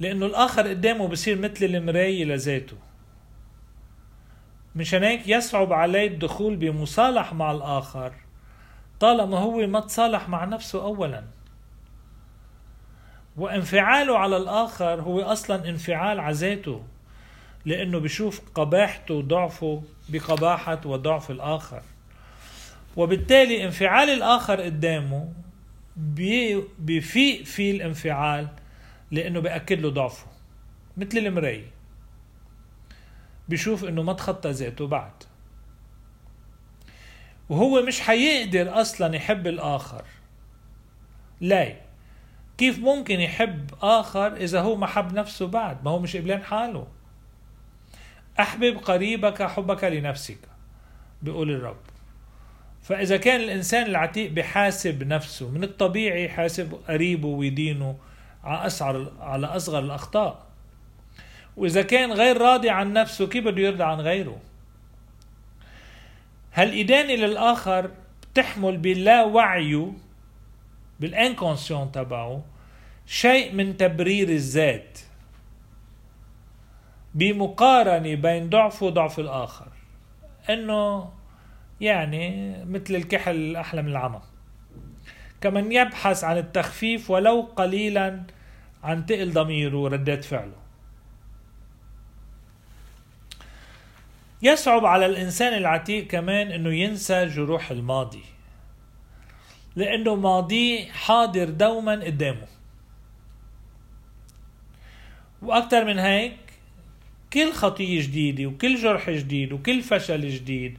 لأنه 0.00 0.26
الآخر 0.26 0.68
قدامه 0.68 1.08
بصير 1.08 1.38
مثل 1.38 1.64
المراية 1.64 2.24
لذاته. 2.24 2.76
مشان 4.76 5.04
هيك 5.04 5.28
يصعب 5.28 5.72
عليه 5.72 6.06
الدخول 6.06 6.56
بمصالح 6.56 7.32
مع 7.32 7.50
الآخر 7.50 8.12
طالما 9.00 9.38
هو 9.38 9.66
ما 9.66 9.80
تصالح 9.80 10.28
مع 10.28 10.44
نفسه 10.44 10.82
أولا. 10.82 11.24
وانفعاله 13.36 14.18
على 14.18 14.36
الآخر 14.36 15.00
هو 15.00 15.20
أصلا 15.20 15.68
انفعال 15.68 16.20
على 16.20 16.34
ذاته 16.34 16.82
لأنه 17.64 17.98
بشوف 17.98 18.40
قباحته 18.54 19.14
وضعفه 19.14 19.82
بقباحة 20.08 20.80
وضعف 20.84 21.30
الآخر. 21.30 21.82
وبالتالي 22.96 23.64
انفعال 23.64 24.08
الآخر 24.10 24.60
قدامه 24.60 25.28
بيفيق 26.78 27.44
فيه 27.44 27.70
الانفعال 27.72 28.48
لأنه 29.10 29.40
بأكد 29.40 29.80
له 29.80 29.90
ضعفه 29.90 30.26
مثل 30.96 31.18
المراية 31.18 31.75
بشوف 33.48 33.84
إنه 33.84 34.02
ما 34.02 34.12
تخطى 34.12 34.50
ذاته 34.50 34.86
بعد. 34.86 35.12
وهو 37.48 37.82
مش 37.82 38.00
حيقدر 38.00 38.80
أصلا 38.80 39.16
يحب 39.16 39.46
الآخر. 39.46 40.04
لا. 41.40 41.76
كيف 42.58 42.78
ممكن 42.78 43.20
يحب 43.20 43.70
آخر 43.82 44.36
إذا 44.36 44.60
هو 44.60 44.76
ما 44.76 44.86
حب 44.86 45.12
نفسه 45.12 45.46
بعد؟ 45.46 45.84
ما 45.84 45.90
هو 45.90 45.98
مش 45.98 46.16
قبلان 46.16 46.42
حاله. 46.42 46.86
أحبب 48.40 48.76
قريبك 48.76 49.42
حبك 49.42 49.84
لنفسك 49.84 50.38
بيقول 51.22 51.50
الرب. 51.50 51.80
فإذا 52.82 53.16
كان 53.16 53.40
الإنسان 53.40 53.86
العتيق 53.86 54.30
بحاسب 54.30 55.02
نفسه 55.02 55.50
من 55.50 55.64
الطبيعي 55.64 56.24
يحاسب 56.24 56.72
قريبه 56.88 57.28
ويدينه 57.28 57.98
على 58.44 58.66
أسعر 58.66 59.12
على 59.20 59.46
أصغر 59.46 59.78
الأخطاء. 59.78 60.45
وإذا 61.56 61.82
كان 61.82 62.12
غير 62.12 62.38
راضي 62.38 62.70
عن 62.70 62.92
نفسه 62.92 63.26
كيف 63.26 63.44
بده 63.44 63.62
يرضى 63.62 63.84
عن 63.84 64.00
غيره؟ 64.00 64.38
هالإدانة 66.54 67.14
للآخر 67.14 67.90
بتحمل 68.32 68.76
باللا 68.76 69.24
وعيه 69.24 69.92
بالإنكونسيون 71.00 71.92
تبعه 71.92 72.44
شيء 73.06 73.54
من 73.54 73.76
تبرير 73.76 74.28
الذات 74.28 74.98
بمقارنة 77.14 78.14
بين 78.14 78.50
ضعفه 78.50 78.86
وضعف 78.86 79.20
الآخر. 79.20 79.68
إنه 80.50 81.12
يعني 81.80 82.56
مثل 82.64 82.94
الكحل 82.94 83.34
الأحلى 83.34 83.82
من 83.82 83.88
العمى. 83.88 84.20
كمن 85.40 85.72
يبحث 85.72 86.24
عن 86.24 86.38
التخفيف 86.38 87.10
ولو 87.10 87.40
قليلا 87.56 88.22
عن 88.84 89.06
تقل 89.06 89.32
ضميره 89.32 89.76
وردات 89.76 90.24
فعله. 90.24 90.65
يصعب 94.46 94.86
على 94.86 95.06
الإنسان 95.06 95.54
العتيق 95.54 96.06
كمان 96.06 96.52
أنه 96.52 96.74
ينسى 96.74 97.26
جروح 97.26 97.70
الماضي. 97.70 98.22
لأنه 99.76 100.14
ماضيه 100.14 100.92
حاضر 100.92 101.50
دوما 101.50 101.92
قدامه. 101.92 102.46
وأكثر 105.42 105.84
من 105.84 105.98
هيك 105.98 106.36
كل 107.32 107.52
خطية 107.52 108.02
جديدة 108.02 108.46
وكل 108.46 108.76
جرح 108.76 109.10
جديد 109.10 109.52
وكل 109.52 109.82
فشل 109.82 110.28
جديد 110.28 110.78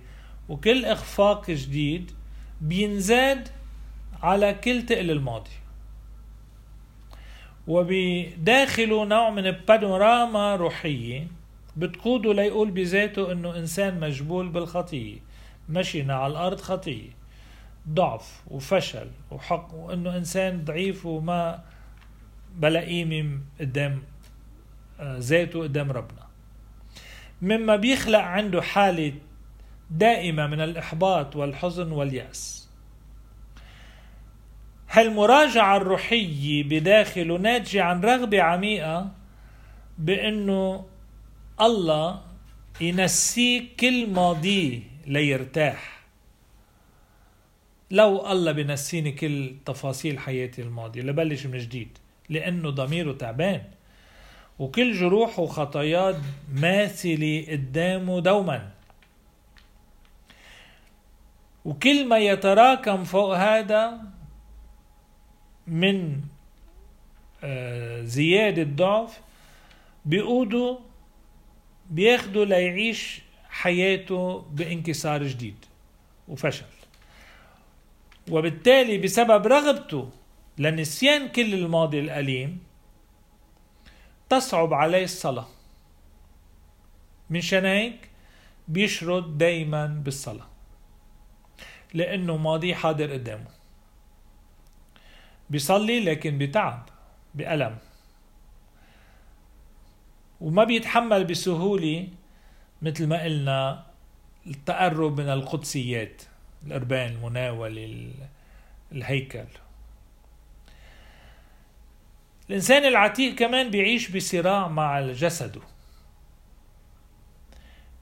وكل 0.49 0.85
إخفاق 0.85 1.51
جديد 1.51 2.11
بينزاد 2.61 3.49
على 4.23 4.53
كل 4.53 4.85
تقل 4.85 5.11
الماضي. 5.11 5.51
وبداخله 7.67 9.05
نوع 9.05 9.29
من 9.29 9.51
بانوراما 9.51 10.55
روحية 10.55 11.27
بتقوده 11.77 12.33
ليقول 12.33 12.71
بذاته 12.71 13.31
إنه 13.31 13.57
إنسان 13.57 13.99
مجبول 13.99 14.49
بالخطيه 14.49 15.17
مشينا 15.69 16.15
على 16.15 16.31
الأرض 16.31 16.61
خطيه 16.61 17.09
ضعف 17.89 18.43
وفشل 18.47 19.07
وحق 19.31 19.73
وإنه 19.73 20.17
إنسان 20.17 20.63
ضعيف 20.65 21.05
وما 21.05 21.63
بلا 22.55 22.79
قيمة 22.79 23.39
قدام 23.59 24.03
آه، 24.99 25.17
ذاته 25.19 25.61
قدام 25.63 25.91
ربنا. 25.91 26.27
مما 27.41 27.75
بيخلق 27.75 28.19
عنده 28.19 28.61
حالة 28.61 29.13
دائمة 29.91 30.47
من 30.47 30.61
الإحباط 30.61 31.35
والحزن 31.35 31.91
واليأس. 31.91 32.69
هالمراجعة 34.89 35.77
الروحية 35.77 36.63
بداخله 36.63 37.37
ناتجة 37.37 37.83
عن 37.83 38.01
رغبة 38.01 38.41
عميقة 38.41 39.11
بإنه 39.97 40.85
الله 41.61 42.21
ينسيك 42.81 43.75
كل 43.79 44.09
ماضيه 44.09 44.79
ليرتاح. 45.07 45.97
لو 47.91 48.31
الله 48.31 48.51
بنسيني 48.51 49.11
كل 49.11 49.55
تفاصيل 49.65 50.19
حياتي 50.19 50.61
الماضية 50.61 51.01
لبلش 51.01 51.45
من 51.45 51.57
جديد 51.57 51.97
لأنه 52.29 52.69
ضميره 52.69 53.13
تعبان. 53.13 53.61
وكل 54.59 54.93
جروح 54.93 55.39
وخطاياه 55.39 56.15
ماثلة 56.53 57.45
قدامه 57.49 58.19
دوما. 58.19 58.71
وكل 61.65 62.07
ما 62.07 62.17
يتراكم 62.17 63.03
فوق 63.03 63.37
هذا 63.37 64.01
من 65.67 66.21
آه، 67.43 68.01
زيادة 68.03 68.63
ضعف 68.63 69.21
بيقودوا 70.05 70.86
بياخده 71.89 72.45
ليعيش 72.45 73.21
حياته 73.49 74.39
بانكسار 74.39 75.23
جديد 75.23 75.65
وفشل. 76.27 76.65
وبالتالي 78.31 78.97
بسبب 78.97 79.47
رغبته 79.47 80.09
لنسيان 80.57 81.27
كل 81.27 81.53
الماضي 81.53 81.99
الأليم 81.99 82.63
تصعب 84.29 84.73
عليه 84.73 85.03
الصلاة. 85.03 85.47
من 87.29 87.41
هيك 87.51 88.09
بيشرد 88.67 89.37
دايما 89.37 89.85
بالصلاة 89.87 90.47
لأنه 91.93 92.37
ماضي 92.37 92.75
حاضر 92.75 93.13
قدامه. 93.13 93.47
بيصلي 95.49 95.99
لكن 95.99 96.37
بتعب 96.37 96.89
بألم. 97.35 97.77
وما 100.41 100.63
بيتحمل 100.63 101.23
بسهولة 101.23 102.07
مثل 102.81 103.07
ما 103.07 103.23
قلنا 103.23 103.85
التقرب 104.47 105.21
من 105.21 105.29
القدسيات 105.29 106.21
الأربان 106.65 107.11
المناولة 107.11 108.11
الهيكل. 108.91 109.45
الإنسان 112.49 112.85
العتيق 112.85 113.35
كمان 113.35 113.69
بيعيش 113.69 114.09
بصراع 114.11 114.67
مع 114.67 115.01
جسده 115.01 115.61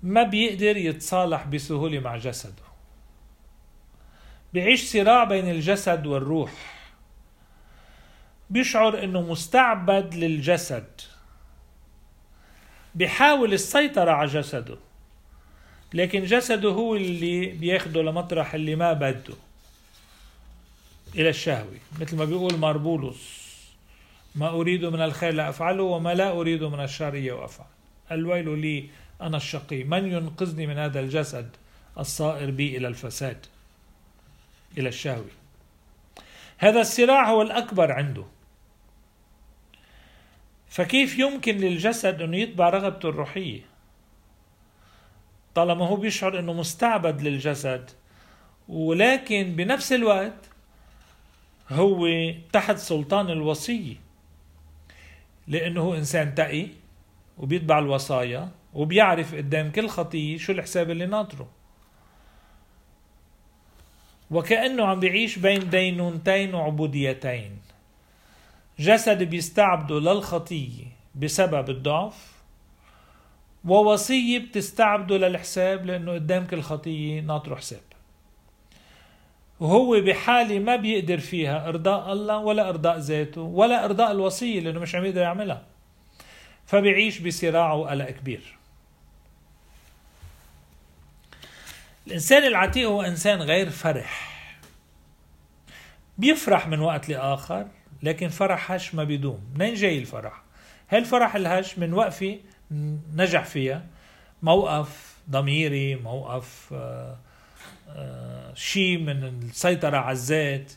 ما 0.04 0.24
بيقدر 0.24 0.78
يتصالح 0.78 1.46
بسهولة 1.46 2.00
مع 2.00 2.18
جسده. 2.18 2.64
بيعيش 4.54 4.92
صراع 4.92 5.24
بين 5.24 5.50
الجسد 5.50 6.06
والروح. 6.06 6.52
بيشعر 8.50 9.04
إنه 9.04 9.22
مستعبد 9.22 10.16
للجسد. 10.16 11.02
بيحاول 12.96 13.54
السيطرة 13.54 14.12
على 14.12 14.30
جسده. 14.30 14.78
لكن 15.94 16.24
جسده 16.24 16.70
هو 16.70 16.96
اللي 16.96 17.46
بياخده 17.46 18.02
لمطرح 18.02 18.54
اللي 18.54 18.76
ما 18.76 18.94
بده. 18.94 19.36
إلى 21.16 21.30
الشهوة. 21.30 21.78
مثل 22.02 22.18
ما 22.18 22.26
بيقول 22.26 22.58
ماربولوس 22.58 23.46
ما 24.36 24.50
أريد 24.50 24.86
من 24.86 25.02
الخير 25.02 25.34
لا 25.34 25.50
أفعله 25.50 25.84
وما 25.84 26.14
لا 26.14 26.32
أريد 26.32 26.64
من 26.64 26.84
الشر 26.84 27.34
وأفعل. 27.34 27.68
الويل 28.12 28.60
لي 28.60 28.90
أنا 29.22 29.38
الشقي 29.38 29.84
من 29.84 30.12
ينقذني 30.12 30.68
من 30.68 30.78
هذا 30.78 31.00
الجسد 31.00 31.50
الصائر 32.00 32.52
بي 32.52 32.78
إلى 32.78 32.88
الفساد؟ 32.88 33.46
إلى 34.78 34.90
الشهوة. 34.90 35.26
هذا 36.58 36.82
الصراع 36.82 37.30
هو 37.30 37.42
الأكبر 37.42 37.92
عنده. 37.92 38.26
فكيف 40.76 41.20
يمكن 41.20 41.58
للجسد 41.58 42.22
أنه 42.22 42.38
يتبع 42.38 42.70
رغبته 42.70 43.10
الروحية؟ 43.10 43.62
طالما 45.54 45.88
هو 45.88 45.96
بيشعر 45.96 46.40
أنه 46.40 46.54
مستعبد 46.54 47.22
للجسد 47.22 47.90
ولكن 48.70 49.56
بنفس 49.56 49.94
الوقت 49.94 50.50
هو 51.70 52.08
تحت 52.54 52.78
سلطان 52.78 53.30
الوصية 53.30 53.96
لأنه 55.48 55.82
هو 55.82 55.96
إنسان 55.96 56.36
تقي 56.36 56.68
وبيتبع 57.38 57.80
الوصايا 57.80 58.50
وبيعرف 58.74 59.36
قدام 59.36 59.72
كل 59.72 59.88
خطية 59.88 60.38
شو 60.38 60.52
الحساب 60.52 60.90
اللي 60.90 61.06
ناطره. 61.06 61.48
وكأنه 64.32 64.86
عم 64.86 65.00
بيعيش 65.00 65.40
بين 65.40 65.70
دينونتين 65.70 66.56
وعبوديتين. 66.56 67.75
جسد 68.80 69.24
بيستعبده 69.24 70.00
للخطية 70.00 70.86
بسبب 71.16 71.70
الضعف 71.70 72.36
ووصية 73.66 74.40
بتستعبده 74.40 75.18
للحساب 75.18 75.86
لأنه 75.86 76.14
قدام 76.14 76.48
كل 76.48 76.62
خطية 76.62 77.22
ناطره 77.22 77.56
حساب. 77.56 77.82
وهو 79.60 80.02
بحالة 80.02 80.60
ما 80.60 80.76
بيقدر 80.76 81.18
فيها 81.18 81.68
إرضاء 81.68 82.14
الله 82.14 82.38
ولا 82.38 82.70
إرضاء 82.70 82.98
ذاته 82.98 83.42
ولا 83.42 83.86
إرضاء 83.86 84.12
الوصية 84.12 84.60
لأنه 84.60 84.80
مش 84.80 84.96
عم 84.96 85.06
يقدر 85.06 85.22
يعملها. 85.22 85.66
فبيعيش 86.66 87.20
بصراع 87.20 87.74
وقلق 87.74 88.10
كبير. 88.10 88.58
الإنسان 92.08 92.44
العتيق 92.44 92.88
هو 92.88 93.02
إنسان 93.02 93.42
غير 93.42 93.70
فرح. 93.70 94.36
بيفرح 96.18 96.68
من 96.68 96.80
وقت 96.80 97.10
لآخر. 97.10 97.68
لكن 98.06 98.28
فرح 98.30 98.72
هش 98.72 98.96
ما 98.96 99.04
بيدوم. 99.04 99.40
منين 99.56 99.74
جاي 99.74 100.00
الفرح؟ 100.00 100.44
هالفرح 100.90 101.36
الهش 101.36 101.80
من 101.80 101.94
وقفة 101.94 102.40
نجح 103.16 103.46
فيها 103.46 103.86
موقف 104.42 105.18
ضميري 105.30 105.96
موقف 105.96 106.74
آه 106.74 108.54
شيء 108.54 108.98
من 108.98 109.24
السيطرة 109.24 109.98
على 109.98 110.12
الذات. 110.12 110.72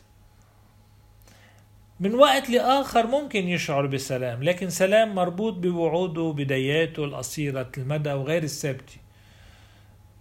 من 1.99 2.15
وقت 2.15 2.49
لآخر 2.49 3.07
ممكن 3.07 3.47
يشعر 3.47 3.85
بسلام 3.85 4.43
لكن 4.43 4.69
سلام 4.69 5.15
مربوط 5.15 5.53
بوعوده 5.53 6.21
وبداياته 6.21 7.03
القصيرة 7.03 7.71
المدى 7.77 8.13
وغير 8.13 8.43
الثابتة 8.43 8.97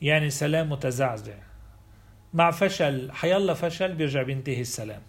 يعني 0.03 0.31
سلام 0.31 0.71
متزعزع. 0.71 1.35
مع 2.35 2.51
فشل 2.51 3.13
حيالله 3.13 3.55
فشل 3.55 3.95
بيرجع 3.95 4.23
بينتهي 4.23 4.61
السلام. 4.61 5.03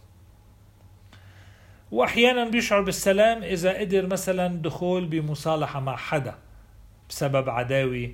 وأحيانا 1.92 2.50
بيشعر 2.50 2.82
بالسلام 2.82 3.44
إذا 3.44 3.80
قدر 3.80 4.08
مثلا 4.08 4.48
دخول 4.62 5.06
بمصالحة 5.06 5.80
مع 5.80 5.96
حدا 5.96 6.36
بسبب 7.10 7.50
عداوة 7.50 8.10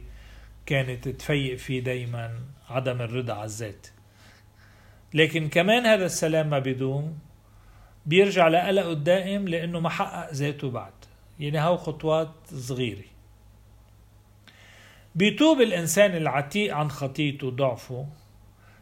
كانت 0.65 1.07
تفيق 1.07 1.57
فيه 1.57 1.79
دايما 1.79 2.39
عدم 2.69 3.01
الرضا 3.01 3.33
على 3.33 3.45
الذات. 3.45 3.87
لكن 5.13 5.49
كمان 5.49 5.85
هذا 5.85 6.05
السلام 6.05 6.49
ما 6.49 6.59
بيدوم 6.59 7.19
بيرجع 8.05 8.47
لقلقه 8.47 8.91
الدائم 8.91 9.47
لأنه 9.47 9.79
ما 9.79 9.89
حقق 9.89 10.33
ذاته 10.33 10.71
بعد. 10.71 10.93
يعني 11.39 11.57
هاو 11.57 11.77
خطوات 11.77 12.31
صغيرة. 12.45 13.03
بيتوب 15.15 15.61
الإنسان 15.61 16.15
العتيق 16.15 16.75
عن 16.75 16.89
خطيته 16.91 17.47
وضعفه 17.47 18.07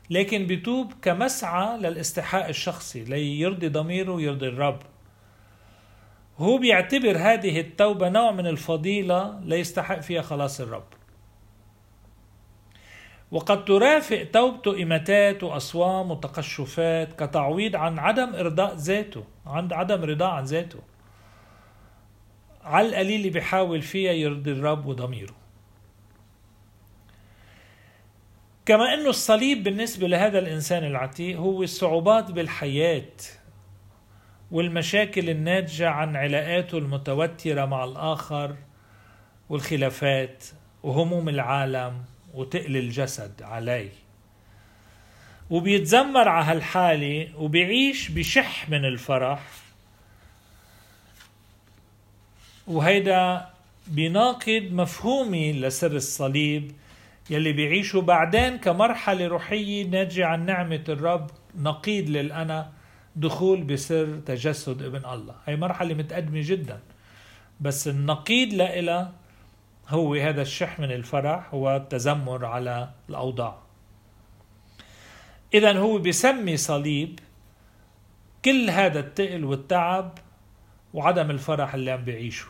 لكن 0.10 0.48
بيتوب 0.48 0.94
كمسعى 1.02 1.78
للاستحقاق 1.78 2.48
الشخصي 2.48 3.04
ليرضي 3.04 3.68
ضميره 3.68 4.12
ويرضي 4.12 4.48
الرب. 4.48 4.80
هو 6.38 6.58
بيعتبر 6.58 7.18
هذه 7.18 7.60
التوبة 7.60 8.10
نوع 8.10 8.32
من 8.32 8.48
الفضيلة 8.48 9.40
ليستحق 9.44 10.00
فيها 10.00 10.22
خلاص 10.22 10.62
الرب. 10.62 10.86
وقد 13.32 13.66
ترافق 13.66 14.24
توبته 14.34 14.84
إماتات 14.84 15.44
وأصوام 15.44 16.12
وتقشفات 16.12 17.24
كتعويض 17.24 17.76
عن 17.76 18.00
عدم 18.00 18.36
إرضاء 18.36 18.76
ذاته 18.76 19.24
عن 19.46 19.74
عدم 19.74 20.04
رضاه 20.04 20.28
عن 20.28 20.44
ذاته. 20.44 20.80
على 22.64 22.90
القليل 22.90 23.16
اللي 23.16 23.30
بيحاول 23.30 23.82
فيها 23.82 24.12
يرضي 24.12 24.52
الرب 24.52 24.86
وضميره. 24.86 25.43
كما 28.66 28.94
أنه 28.94 29.10
الصليب 29.10 29.64
بالنسبة 29.64 30.08
لهذا 30.08 30.40
الإنسان 30.40 30.84
العتيق 30.84 31.38
هو 31.38 31.64
الصعوبات 31.64 32.32
بالحياة 32.32 33.12
والمشاكل 34.52 35.30
الناتجة 35.30 35.90
عن 35.90 36.16
علاقاته 36.16 36.78
المتوترة 36.78 37.66
مع 37.66 37.84
الآخر 37.84 38.56
والخلافات 39.50 40.44
وهموم 40.84 41.30
العالم 41.30 41.94
وتقل 42.34 42.78
الجسد 42.78 43.42
عليه. 43.42 43.90
وبيتذمر 45.50 46.28
على 46.28 46.46
هالحالة 46.46 47.30
وبيعيش 47.38 48.10
بشح 48.10 48.70
من 48.70 48.86
الفرح. 48.86 49.42
وهيدا 52.68 53.50
بيناقض 53.88 54.68
مفهومي 54.72 55.54
لسر 55.54 55.92
الصليب 55.92 56.72
يلي 57.30 57.54
بيعيشه 57.54 58.02
بعدين 58.02 58.58
كمرحلة 58.58 59.28
روحية 59.28 59.88
ناتجة 59.88 60.26
عن 60.26 60.46
نعمة 60.46 60.84
الرب 60.90 61.32
نقيض 61.56 62.10
للأنا 62.10 62.72
دخول 63.16 63.64
بسر 63.64 64.20
تجسد 64.20 64.82
ابن 64.82 65.06
الله. 65.06 65.36
هي 65.46 65.56
مرحلة 65.56 65.94
متقدمة 65.94 66.42
جدا. 66.44 66.80
بس 67.62 67.88
النقيض 67.88 68.54
لإلها 68.54 69.14
هو 69.90 70.14
هذا 70.14 70.42
الشح 70.42 70.80
من 70.80 70.92
الفرح 70.92 71.54
هو 71.54 71.78
على 72.46 72.90
الأوضاع. 73.10 73.58
إذا 75.54 75.78
هو 75.78 75.98
بيسمي 75.98 76.58
صليب 76.58 77.20
كل 78.46 78.70
هذا 78.70 79.00
التقل 79.00 79.46
والتعب 79.46 80.18
وعدم 80.94 81.32
الفرح 81.32 81.74
اللي 81.74 81.92
عم 81.92 82.04
بيعيشه. 82.04 82.48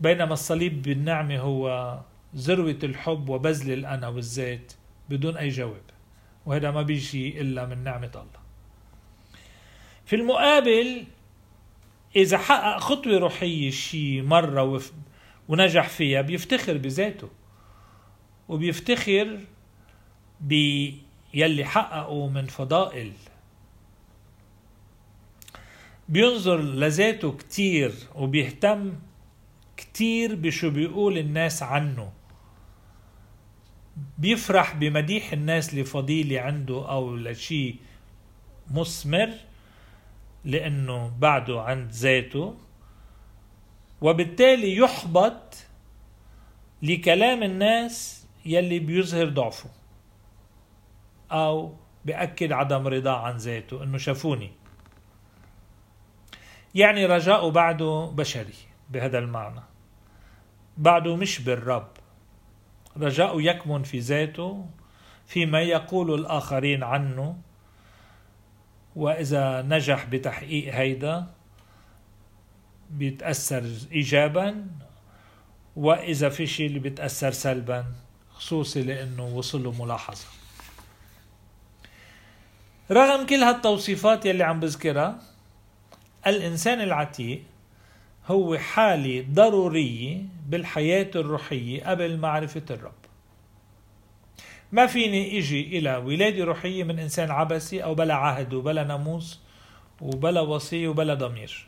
بينما 0.00 0.32
الصليب 0.32 0.82
بالنعمة 0.82 1.38
هو 1.38 1.98
ذروة 2.36 2.78
الحب 2.82 3.28
وبذل 3.28 3.72
الأنا 3.72 4.08
والذات 4.08 4.72
بدون 5.08 5.36
أي 5.36 5.48
جواب 5.48 5.82
وهذا 6.46 6.70
ما 6.70 6.82
بيجي 6.82 7.40
إلا 7.40 7.66
من 7.66 7.84
نعمة 7.84 8.10
الله. 8.14 8.40
في 10.06 10.16
المقابل 10.16 11.04
إذا 12.16 12.38
حقق 12.38 12.80
خطوة 12.80 13.18
روحية 13.18 13.70
شي 13.70 14.22
مرة 14.22 14.82
ونجح 15.48 15.88
فيها 15.88 16.20
بيفتخر 16.20 16.76
بذاته 16.78 17.28
وبيفتخر 18.48 19.40
بيلي 20.40 21.64
حققه 21.64 22.28
من 22.28 22.46
فضائل. 22.46 23.12
بينظر 26.08 26.60
لذاته 26.60 27.32
كتير 27.32 27.92
وبيهتم 28.14 28.92
كتير 29.76 30.34
بشو 30.34 30.70
بيقول 30.70 31.18
الناس 31.18 31.62
عنه. 31.62 32.19
بيفرح 34.18 34.74
بمديح 34.74 35.32
الناس 35.32 35.74
لفضيلة 35.74 36.40
عنده 36.40 36.90
أو 36.90 37.16
لشي 37.16 37.76
مثمر 38.70 39.30
لأنه 40.44 41.12
بعده 41.18 41.60
عند 41.60 41.90
ذاته. 41.90 42.56
وبالتالي 44.00 44.76
يحبط 44.76 45.56
لكلام 46.82 47.42
الناس 47.42 48.26
يلي 48.46 48.78
بيظهر 48.78 49.28
ضعفه 49.28 49.70
أو 51.32 51.76
بأكد 52.04 52.52
عدم 52.52 52.86
رضاه 52.86 53.18
عن 53.18 53.36
ذاته. 53.36 53.82
إنه 53.82 53.98
شافوني. 53.98 54.50
يعني 56.74 57.06
رجاؤه 57.06 57.50
بعده 57.50 58.12
بشري 58.14 58.54
بهذا 58.90 59.18
المعنى. 59.18 59.60
بعده 60.76 61.16
مش 61.16 61.40
بالرب. 61.40 61.99
رجاؤه 62.96 63.42
يكمن 63.42 63.82
في 63.82 63.98
ذاته 63.98 64.66
فيما 65.26 65.60
يقول 65.62 66.14
الآخرين 66.14 66.82
عنه 66.82 67.36
وإذا 68.96 69.62
نجح 69.62 70.04
بتحقيق 70.04 70.74
هيدا 70.74 71.26
بيتأثر 72.90 73.64
إيجابا 73.92 74.66
وإذا 75.76 76.28
في 76.28 76.46
شيء 76.46 76.66
اللي 76.66 76.78
بيتأثر 76.78 77.30
سلبا 77.30 77.84
خصوصي 78.32 78.82
لأنه 78.82 79.24
وصل 79.26 79.64
له 79.64 79.84
ملاحظة. 79.84 80.26
رغم 82.90 83.26
كل 83.26 83.34
هالتوصيفات 83.42 84.26
يلي 84.26 84.44
عم 84.44 84.60
بذكرها 84.60 85.18
الإنسان 86.26 86.80
العتيق 86.80 87.42
هو 88.26 88.58
حالة 88.58 89.26
ضرورية 89.32 90.22
بالحياة 90.48 91.10
الروحية 91.16 91.84
قبل 91.84 92.18
معرفة 92.18 92.62
الرب. 92.70 92.92
ما 94.72 94.86
فيني 94.86 95.38
إجي 95.38 95.78
إلى 95.78 95.96
ولادة 95.96 96.44
روحية 96.44 96.84
من 96.84 96.98
إنسان 96.98 97.30
عبسي 97.30 97.84
أو 97.84 97.94
بلا 97.94 98.14
عهد 98.14 98.54
وبلا 98.54 98.84
ناموس 98.84 99.40
وبلا 100.00 100.40
وصية 100.40 100.88
وبلا 100.88 101.14
ضمير. 101.14 101.66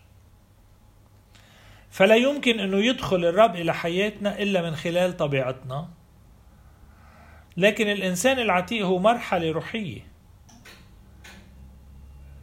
فلا 1.91 2.17
يمكن 2.17 2.61
إنه 2.61 2.77
يدخل 2.77 3.25
الرب 3.25 3.57
إلى 3.57 3.75
حياتنا 3.75 4.43
إلا 4.43 4.63
من 4.63 4.77
خلال 4.77 5.17
طبيعتنا. 5.17 5.89
لكن 7.57 7.89
الإنسان 7.89 8.39
العتيق 8.39 8.87
هو 8.87 8.99
مرحلة 8.99 9.51
روحية. 9.53 10.01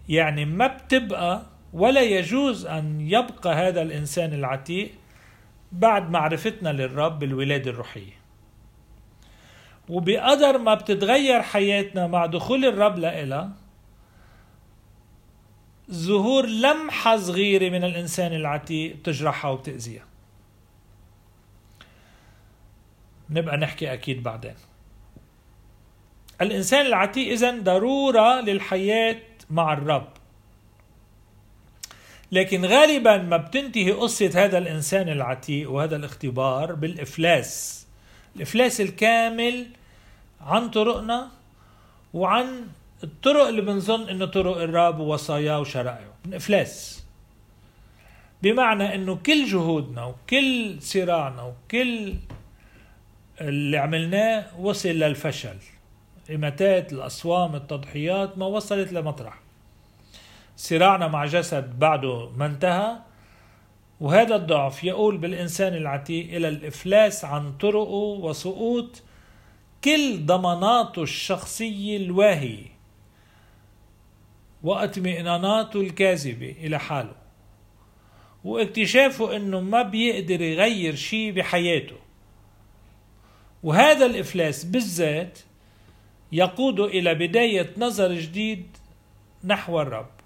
يعني 0.09 0.45
ما 0.45 0.67
بتبقى 0.67 1.45
ولا 1.73 2.01
يجوز 2.01 2.65
أن 2.65 3.01
يبقى 3.01 3.53
هذا 3.55 3.81
الإنسان 3.81 4.33
العتيق 4.33 4.91
بعد 5.71 6.09
معرفتنا 6.09 6.69
للرب 6.69 7.19
بالولادة 7.19 7.71
الروحية. 7.71 8.19
وبقدر 9.89 10.57
ما 10.57 10.73
بتتغير 10.73 11.41
حياتنا 11.41 12.07
مع 12.07 12.25
دخول 12.25 12.65
الرب 12.65 12.97
لإلها 12.99 13.51
ظهور 15.91 16.45
لمحة 16.45 17.17
صغيرة 17.17 17.69
من 17.69 17.83
الإنسان 17.83 18.33
العتيق 18.33 18.95
بتجرحها 18.95 19.51
وبتأذيها. 19.51 20.05
نبقى 23.29 23.57
نحكي 23.57 23.93
أكيد 23.93 24.23
بعدين. 24.23 24.55
الإنسان 26.41 26.85
العتيق 26.85 27.31
إذن 27.31 27.63
ضرورة 27.63 28.41
للحياة 28.41 29.21
مع 29.49 29.73
الرب. 29.73 30.18
لكن 32.31 32.65
غالبا 32.65 33.17
ما 33.17 33.37
بتنتهي 33.37 33.91
قصة 33.91 34.31
هذا 34.35 34.57
الإنسان 34.57 35.09
العتيق 35.09 35.71
وهذا 35.71 35.95
الاختبار 35.95 36.73
بالإفلاس. 36.73 37.85
الإفلاس 38.35 38.81
الكامل 38.81 39.65
عن 40.41 40.69
طرقنا 40.69 41.29
وعن 42.13 42.67
الطرق 43.03 43.47
اللي 43.47 43.61
بنظن 43.61 44.09
إنه 44.09 44.25
طرق 44.25 44.57
الرب 44.57 44.99
ووصاياه 44.99 45.59
وشرائعه. 45.59 46.13
إفلاس. 46.33 47.03
بمعنى 48.43 48.95
إنه 48.95 49.15
كل 49.15 49.45
جهودنا 49.45 50.05
وكل 50.05 50.75
صراعنا 50.81 51.43
وكل 51.43 52.13
اللي 53.41 53.77
عملناه 53.77 54.59
وصل 54.59 54.89
للفشل. 54.89 55.57
إماتات 56.35 56.93
الأصوام 56.93 57.55
التضحيات 57.55 58.37
ما 58.37 58.45
وصلت 58.45 58.93
لمطرح. 58.93 59.39
صراعنا 60.59 61.07
مع 61.07 61.25
جسد 61.25 61.79
بعده 61.79 62.29
ما 62.29 62.45
انتهى 62.45 62.95
وهذا 63.99 64.35
الضعف 64.35 64.83
يقول 64.83 65.17
بالإنسان 65.17 65.73
العتيق 65.73 66.35
إلى 66.35 66.47
الإفلاس 66.47 67.25
عن 67.25 67.51
طرقه 67.57 68.19
وسقوط 68.23 69.03
كل 69.83 70.25
ضماناته 70.25 71.03
الشخصية 71.03 71.97
الواهية 71.97 72.65
واطمئناناته 74.63 75.81
الكاذبة 75.81 76.51
إلى 76.51 76.79
حاله 76.79 77.15
واكتشافه 78.43 79.35
أنه 79.35 79.59
ما 79.59 79.81
بيقدر 79.81 80.41
يغير 80.41 80.95
شيء 80.95 81.31
بحياته. 81.31 81.97
وهذا 83.63 84.05
الإفلاس 84.05 84.63
بالذات 84.63 85.39
يقود 86.31 86.79
إلى 86.79 87.15
بداية 87.15 87.73
نظر 87.77 88.13
جديد 88.13 88.77
نحو 89.43 89.81
الرب. 89.81 90.18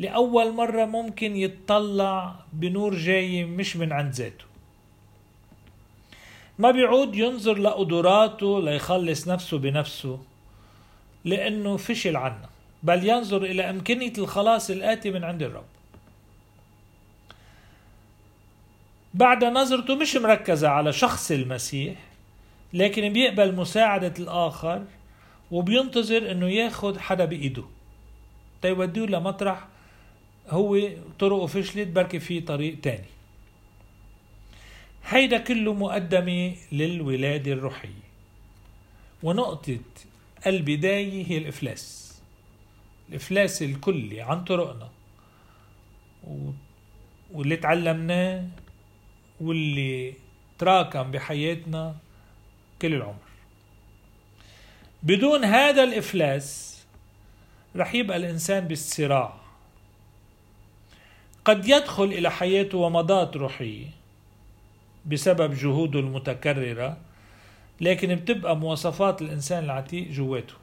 لأول 0.00 0.52
مرة 0.52 0.84
ممكن 0.84 1.36
يتطلع 1.36 2.34
بنور 2.52 2.94
جاي 2.94 3.44
مش 3.44 3.76
من 3.76 3.92
عند 3.92 4.12
ذاته. 4.12 4.44
ما 6.58 6.70
بيعود 6.70 7.16
ينظر 7.16 7.58
لقدراته 7.58 8.60
ليخلص 8.62 9.28
نفسه 9.28 9.58
بنفسه 9.58 10.18
لأنه 11.24 11.76
فشل 11.76 12.16
عنا. 12.16 12.48
بل 12.82 13.08
ينظر 13.08 13.44
إلى 13.44 13.70
إمكانية 13.70 14.12
الخلاص 14.18 14.70
الآتي 14.70 15.10
من 15.10 15.24
عند 15.24 15.42
الرب. 15.42 15.64
بعد 19.14 19.44
نظرته 19.44 19.94
مش 19.94 20.16
مركزة 20.16 20.68
على 20.68 20.92
شخص 20.92 21.30
المسيح 21.30 21.94
لكن 22.72 23.12
بيقبل 23.12 23.54
مساعدة 23.54 24.14
الآخر 24.18 24.84
وبينتظر 25.50 26.30
إنه 26.30 26.48
ياخد 26.48 26.98
حدا 26.98 27.24
بإيده. 27.24 27.64
تيوديه 28.62 29.06
لمطرح؟ 29.06 29.69
هو 30.50 30.78
طرقه 31.18 31.46
فشلت 31.46 31.88
بركي 31.88 32.20
في 32.20 32.40
طريق 32.40 32.80
تاني. 32.80 33.06
هيدا 35.04 35.38
كله 35.38 35.74
مقدمة 35.74 36.56
للولادة 36.72 37.52
الروحية 37.52 38.10
ونقطة 39.22 39.80
البداية 40.46 41.26
هي 41.26 41.38
الإفلاس. 41.38 42.20
الإفلاس 43.08 43.62
الكلي 43.62 44.20
عن 44.20 44.44
طرقنا. 44.44 44.90
واللي 47.32 47.56
تعلمناه 47.56 48.48
واللي 49.40 50.14
تراكم 50.58 51.10
بحياتنا 51.10 51.96
كل 52.82 52.94
العمر. 52.94 53.30
بدون 55.02 55.44
هذا 55.44 55.84
الإفلاس 55.84 56.80
رح 57.76 57.94
يبقى 57.94 58.16
الإنسان 58.16 58.68
بالصراع. 58.68 59.40
قد 61.44 61.68
يدخل 61.68 62.04
إلى 62.04 62.30
حياته 62.30 62.78
ومضات 62.78 63.36
روحية 63.36 63.86
بسبب 65.06 65.54
جهوده 65.54 66.00
المتكررة 66.00 66.96
لكن 67.80 68.14
بتبقى 68.14 68.56
مواصفات 68.56 69.22
الإنسان 69.22 69.64
العتيق 69.64 70.08
جواته. 70.10 70.54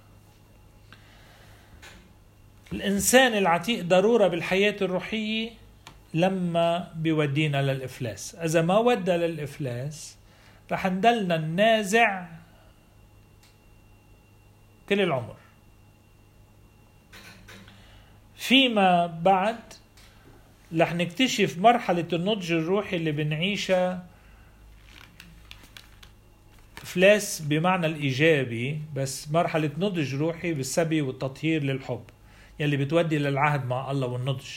الإنسان 2.73 3.33
العتيق 3.37 3.83
ضرورة 3.83 4.27
بالحياة 4.27 4.75
الروحية 4.81 5.49
لما 6.13 6.91
بيودينا 6.95 7.61
للإفلاس. 7.61 8.35
إذا 8.35 8.61
ما 8.61 8.77
ودى 8.77 9.11
للإفلاس 9.11 10.17
رح 10.71 10.85
نضلنا 10.87 11.35
ننازع 11.35 12.27
كل 14.89 15.01
العمر. 15.01 15.35
فيما 18.35 19.05
بعد 19.07 19.59
رح 20.75 20.93
نكتشف 20.93 21.57
مرحلة 21.57 22.07
النضج 22.13 22.51
الروحي 22.51 22.95
اللي 22.95 23.11
بنعيشها 23.11 24.05
إفلاس 26.81 27.41
بمعنى 27.41 27.85
الإيجابي 27.85 28.81
بس 28.95 29.31
مرحلة 29.31 29.71
نضج 29.77 30.15
روحي 30.15 30.53
بالسبي 30.53 31.01
والتطهير 31.01 31.63
للحب 31.63 32.03
يلي 32.59 32.77
بتودي 32.77 33.17
للعهد 33.17 33.65
مع 33.65 33.91
الله 33.91 34.07
والنضج. 34.07 34.47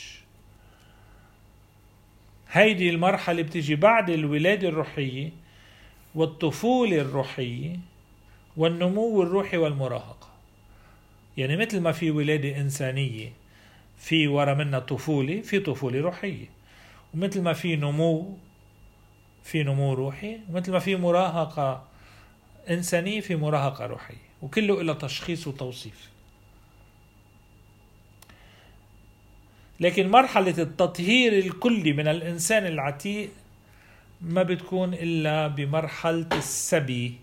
هيدي 2.51 2.89
المرحلة 2.89 3.41
بتجي 3.41 3.75
بعد 3.75 4.09
الولادة 4.09 4.69
الروحية 4.69 5.29
والطفولة 6.15 7.01
الروحية 7.01 7.79
والنمو 8.57 9.23
الروحي 9.23 9.57
والمراهقة. 9.57 10.29
يعني 11.37 11.57
مثل 11.57 11.79
ما 11.79 11.91
في 11.91 12.11
ولادة 12.11 12.57
إنسانية 12.57 13.31
في 14.01 14.27
ورا 14.27 14.53
منها 14.53 14.79
طفولة 14.79 15.41
في 15.41 15.59
طفولة 15.59 16.01
روحية 16.01 16.45
ومثل 17.13 17.41
ما 17.41 17.53
في 17.53 17.75
نمو 17.75 18.37
في 19.43 19.63
نمو 19.63 19.93
روحي. 19.93 20.39
ومثل 20.49 20.71
ما 20.71 20.79
في 20.79 20.95
مراهقة 20.95 21.83
إنسانية 22.69 23.21
في 23.21 23.35
مراهقة 23.35 23.85
روحية 23.85 24.31
وكله 24.41 24.81
إلى 24.81 24.93
تشخيص 24.93 25.47
وتوصيف. 25.47 26.09
لكن 29.79 30.09
مرحلة 30.09 30.61
التطهير 30.61 31.33
الكلي 31.33 31.93
من 31.93 32.07
الإنسان 32.07 32.65
العتيق 32.65 33.29
ما 34.21 34.43
بتكون 34.43 34.93
إلا 34.93 35.47
بمرحلة 35.47 36.27
السبي 36.33 37.13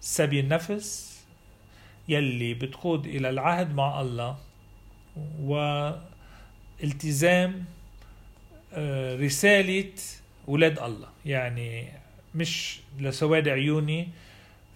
سبي 0.00 0.40
النفس 0.40 1.20
يلي 2.08 2.54
بتقود 2.54 3.06
إلى 3.06 3.30
العهد 3.30 3.74
مع 3.74 4.00
الله. 4.00 4.49
والتزام 6.82 7.64
آه، 8.74 9.16
رسالة 9.16 9.92
ولاد 10.46 10.78
الله. 10.78 11.08
يعني 11.26 11.88
مش 12.34 12.80
لسواد 12.98 13.48
عيوني 13.48 14.08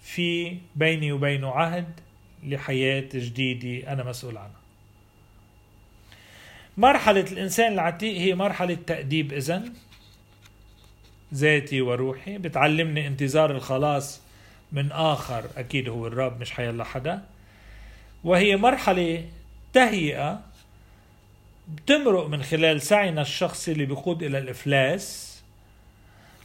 في 0.03 0.57
بيني 0.75 1.11
وبينه 1.11 1.51
عهد 1.51 1.99
لحياة 2.43 3.09
جديدة 3.13 3.93
أنا 3.93 4.03
مسؤول 4.03 4.37
عنها. 4.37 4.59
مرحلة 6.77 7.25
الإنسان 7.31 7.73
العتيق 7.73 8.17
هي 8.17 8.35
مرحلة 8.35 8.77
تأديب 8.87 9.33
إذن 9.33 9.73
ذاتي 11.33 11.81
وروحي. 11.81 12.37
بتعلمني 12.37 13.07
انتظار 13.07 13.51
الخلاص 13.51 14.21
من 14.71 14.91
آخر 14.91 15.45
أكيد 15.57 15.89
هو 15.89 16.07
الرب 16.07 16.39
مش 16.41 16.51
حيلا 16.51 16.83
حدا. 16.83 17.21
وهي 18.23 18.55
مرحلة 18.55 19.25
تهيئة 19.75 20.41
بتمرق 21.67 22.27
من 22.27 22.43
خلال 22.43 22.81
سعينا 22.81 23.21
الشخصي 23.21 23.71
اللي 23.71 23.85
بيقود 23.85 24.23
إلى 24.23 24.37
الإفلاس. 24.37 25.35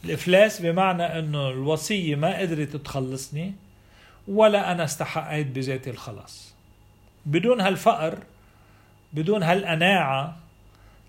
الإفلاس 0.05 0.61
بمعنى 0.61 1.03
أنه 1.03 1.49
الوصية 1.49 2.15
ما 2.15 2.37
قدرت 2.37 2.75
تخلصني 2.75 3.53
ولا 4.27 4.71
أنا 4.71 4.83
استحقيت 4.83 5.47
بذاتي 5.47 5.89
الخلاص. 5.89 6.53
بدون 7.25 7.61
هالفقر 7.61 8.17
بدون 9.13 9.43
هالقناعة 9.43 10.37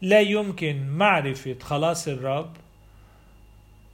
لا 0.03 0.21
يمكن 0.21 0.89
معرفة 0.89 1.57
خلاص 1.63 2.09
الرب 2.09 2.57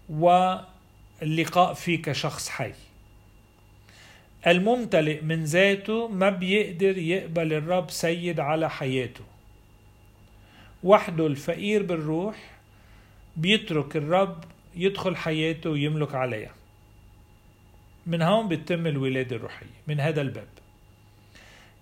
واللقاء 0.08 1.74
فيه 1.74 2.02
كشخص 2.02 2.48
حي. 2.48 2.72
الممتلئ 4.46 5.22
من 5.22 5.44
ذاته 5.44 6.08
ما 6.08 6.30
بيقدر 6.30 6.98
يقبل 6.98 7.52
الرب 7.52 7.90
سيد 7.90 8.40
على 8.40 8.70
حياته. 8.70 9.24
وحده 10.84 11.26
الفقير 11.26 11.82
بالروح 11.82 12.36
بيترك 13.36 13.96
الرب 13.96 14.44
يدخل 14.76 15.16
حياته 15.16 15.70
ويملك 15.70 16.14
عليها. 16.14 16.54
من 18.06 18.22
هون 18.22 18.48
بتتم 18.48 18.86
الولادة 18.86 19.36
الروحية 19.36 19.66
من 19.88 20.00
هذا 20.00 20.20
الباب. 20.20 20.48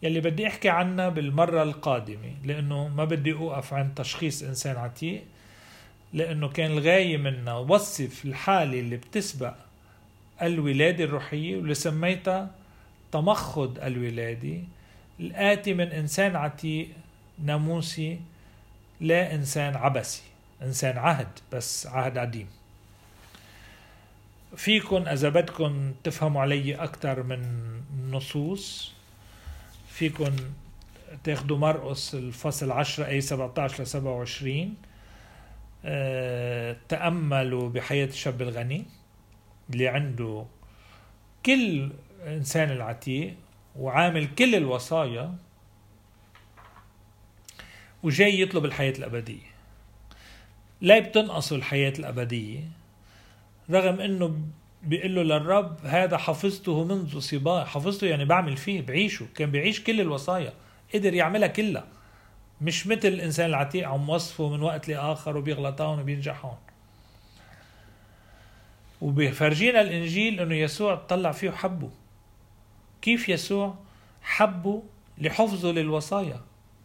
يلي 0.03 0.21
بدي 0.21 0.47
أحكي 0.47 0.69
عنها 0.69 1.09
بالمرة 1.09 1.63
القادمة 1.63 2.35
لأنه 2.45 2.89
ما 2.89 3.05
بدي 3.05 3.33
أوقف 3.33 3.75
عند 3.75 3.95
تشخيص 3.95 4.43
إنسان 4.43 4.77
عتيق 4.77 5.23
لأنه 6.13 6.49
كان 6.49 6.71
الغاية 6.71 7.17
منها 7.17 7.55
وصف 7.55 8.25
الحالة 8.25 8.81
اللي 8.81 8.97
بتسبق 8.97 9.55
الولادة 10.43 11.05
الروحية 11.05 11.57
واللي 11.57 11.75
سميتها 11.75 12.51
تمخض 13.13 13.79
الولادة. 13.79 14.59
الآتي 15.21 15.75
من 15.75 15.87
إنسان 15.87 16.37
عتيق 16.37 16.89
ناموسي 17.45 18.21
لا 19.01 19.35
إنسان 19.35 19.77
عبسي 19.77 20.23
إنسان 20.63 20.99
عهد 20.99 21.29
بس 21.53 21.87
عهد 21.87 22.19
قديم 22.19 22.49
فيكن 24.57 25.09
إذا 25.09 25.29
بدكم 25.29 25.93
تفهموا 26.05 26.43
علي 26.43 26.75
أكثر 26.75 27.23
من 27.23 27.43
نصوص 28.11 28.93
فيكن 29.89 30.33
تاخدوا 31.25 31.59
مرقس 31.59 32.15
الفصل 32.15 32.71
10 32.73 33.07
أي 33.07 33.21
17 33.21 33.83
ل 33.83 33.87
27 33.87 34.75
أه 35.85 36.77
تأملوا 36.89 37.69
بحياة 37.69 38.07
الشاب 38.07 38.43
الغني. 38.43 38.85
اللي 39.71 39.89
عنده 39.89 40.45
كل 41.47 41.91
إنسان 42.27 42.71
العتيق 42.71 43.35
وعامل 43.77 44.35
كل 44.35 44.55
الوصايا 44.55 45.35
وجاي 48.03 48.41
يطلب 48.41 48.65
الحياة 48.65 48.93
الأبدية. 48.99 49.57
لا 50.81 50.99
بتنقصه 50.99 51.57
الحياة 51.57 51.93
الأبدية 51.99 52.61
رغم 53.71 54.01
أنه 54.01 54.41
بيقول 54.83 55.15
له 55.15 55.23
للرب 55.23 55.87
هذا 55.87 56.17
حفظته 56.17 56.85
منذ 56.85 57.19
صباه 57.19 57.65
حفظته 57.65 58.07
يعني 58.07 58.25
بعمل 58.25 58.57
فيه 58.57 58.83
بعيشه. 58.83 59.27
كان 59.35 59.51
بيعيش 59.51 59.85
كل 59.85 60.01
الوصايا 60.01 60.53
قدر 60.95 61.15
يعملها 61.15 61.49
كلها. 61.49 61.87
مش 62.61 62.87
مثل 62.87 63.09
الإنسان 63.09 63.47
العتيق 63.47 63.89
عم 63.89 64.09
وصفه 64.09 64.49
من 64.49 64.63
وقت 64.63 64.89
لآخر 64.89 65.37
وبيغلطون 65.37 66.01
وبينجحون 66.01 66.57
وبيفرجينا 69.01 69.81
الإنجيل 69.81 70.41
أنه 70.41 70.55
يسوع 70.55 70.95
طلع 70.95 71.33
فيه 71.33 71.51
حبه. 71.51 71.91
كيف 73.03 73.29
يسوع 73.29 73.75
حبه 74.23 74.83
لحفظه 75.19 75.73
للوصايا؟ 75.73 76.41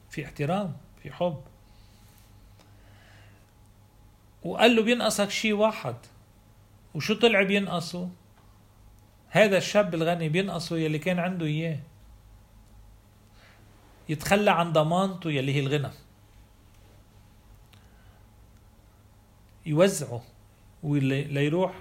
في 0.10 0.26
احترام 0.26 0.78
في 1.04 1.12
حب. 1.12 1.42
وقال 4.44 4.76
له 4.76 4.84
بينقصك 4.84 5.30
شيء 5.30 5.54
واحد. 5.54 5.96
وشو 6.96 7.14
طلع 7.14 7.44
بينقصه؟ 7.44 8.10
هذا 9.30 9.58
الشاب 9.58 9.96
الغني 9.96 10.30
بينقصه 10.30 10.78
يلي 10.78 11.00
كان 11.00 11.20
عنده 11.20 11.46
إياه. 11.46 11.80
يتخلى 14.10 14.52
عن 14.52 14.74
ضمانته 14.74 15.32
يلي 15.32 15.56
هي 15.56 15.60
الغنى. 15.60 15.92
يوزعه 19.66 20.24
وليروح 20.84 21.74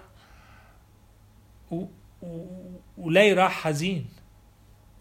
و... 1.70 1.85
و... 2.22 2.46
ولا 2.98 3.35
راح 3.35 3.64
حزين. 3.64 4.06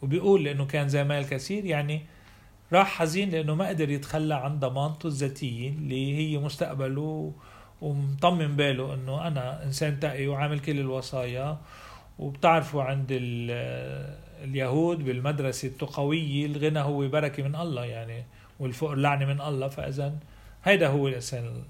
وبيقول 0.01 0.43
لأنه 0.43 0.65
كان 0.65 0.87
زي 0.87 1.03
مال 1.03 1.29
كثير 1.29 1.65
يعني 1.65 2.01
راح 2.73 2.87
حزين 2.87 3.29
لأنه 3.29 3.55
ما 3.55 3.67
قدر 3.67 3.89
يتخلى 3.89 4.35
عن 4.35 4.59
ضمانته 4.59 5.07
الذاتية 5.07 5.69
اللي 5.69 6.17
هي 6.17 6.37
مستقبله 6.37 7.33
ومطمن 7.81 8.55
باله 8.55 8.93
إنه 8.93 9.27
أنا 9.27 9.63
إنسان 9.63 9.99
تقي 9.99 10.27
وعامل 10.27 10.59
كل 10.59 10.79
الوصايا. 10.79 11.57
وبتعرفوا 12.19 12.83
عند 12.83 13.07
اليهود 14.43 15.05
بالمدرسة 15.05 15.67
التقوية 15.67 16.45
الغنى 16.45 16.79
هو 16.79 17.07
بركة 17.07 17.43
من 17.43 17.55
الله 17.55 17.85
يعني 17.85 18.25
والفقر 18.59 18.95
لعنة 18.95 19.25
من 19.25 19.41
الله 19.41 19.67
فاذا 19.67 20.15
هيدا 20.63 20.87
هو 20.87 21.07
الإنسان 21.07 21.63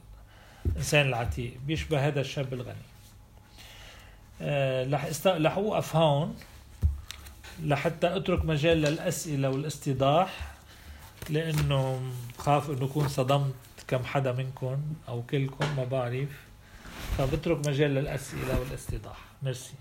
الإنسان 0.65 1.07
العتيق 1.07 1.53
بيشبه 1.67 2.07
هذا 2.07 2.21
الشاب 2.21 2.53
الغني. 2.53 2.85
رح 4.91 5.05
است... 5.05 5.27
رح 5.27 5.57
اوقف 5.57 5.95
هون 5.95 6.35
لحتى 7.63 8.15
أترك 8.15 8.45
مجال 8.45 8.81
للأسئلة 8.81 9.49
والاستيضاح 9.49 10.51
لأنه 11.29 12.01
خاف 12.37 12.69
إنه 12.69 12.85
اكون 12.85 13.07
صدمت 13.07 13.53
كم 13.87 14.03
حدا 14.03 14.31
منكم 14.31 14.77
أو 15.07 15.21
كلكم 15.21 15.75
ما 15.77 15.83
بعرف. 15.83 16.29
فبترك 17.17 17.67
مجال 17.67 17.91
للأسئلة 17.91 18.59
والاستيضاح 18.59 19.17
ميرسي. 19.43 19.73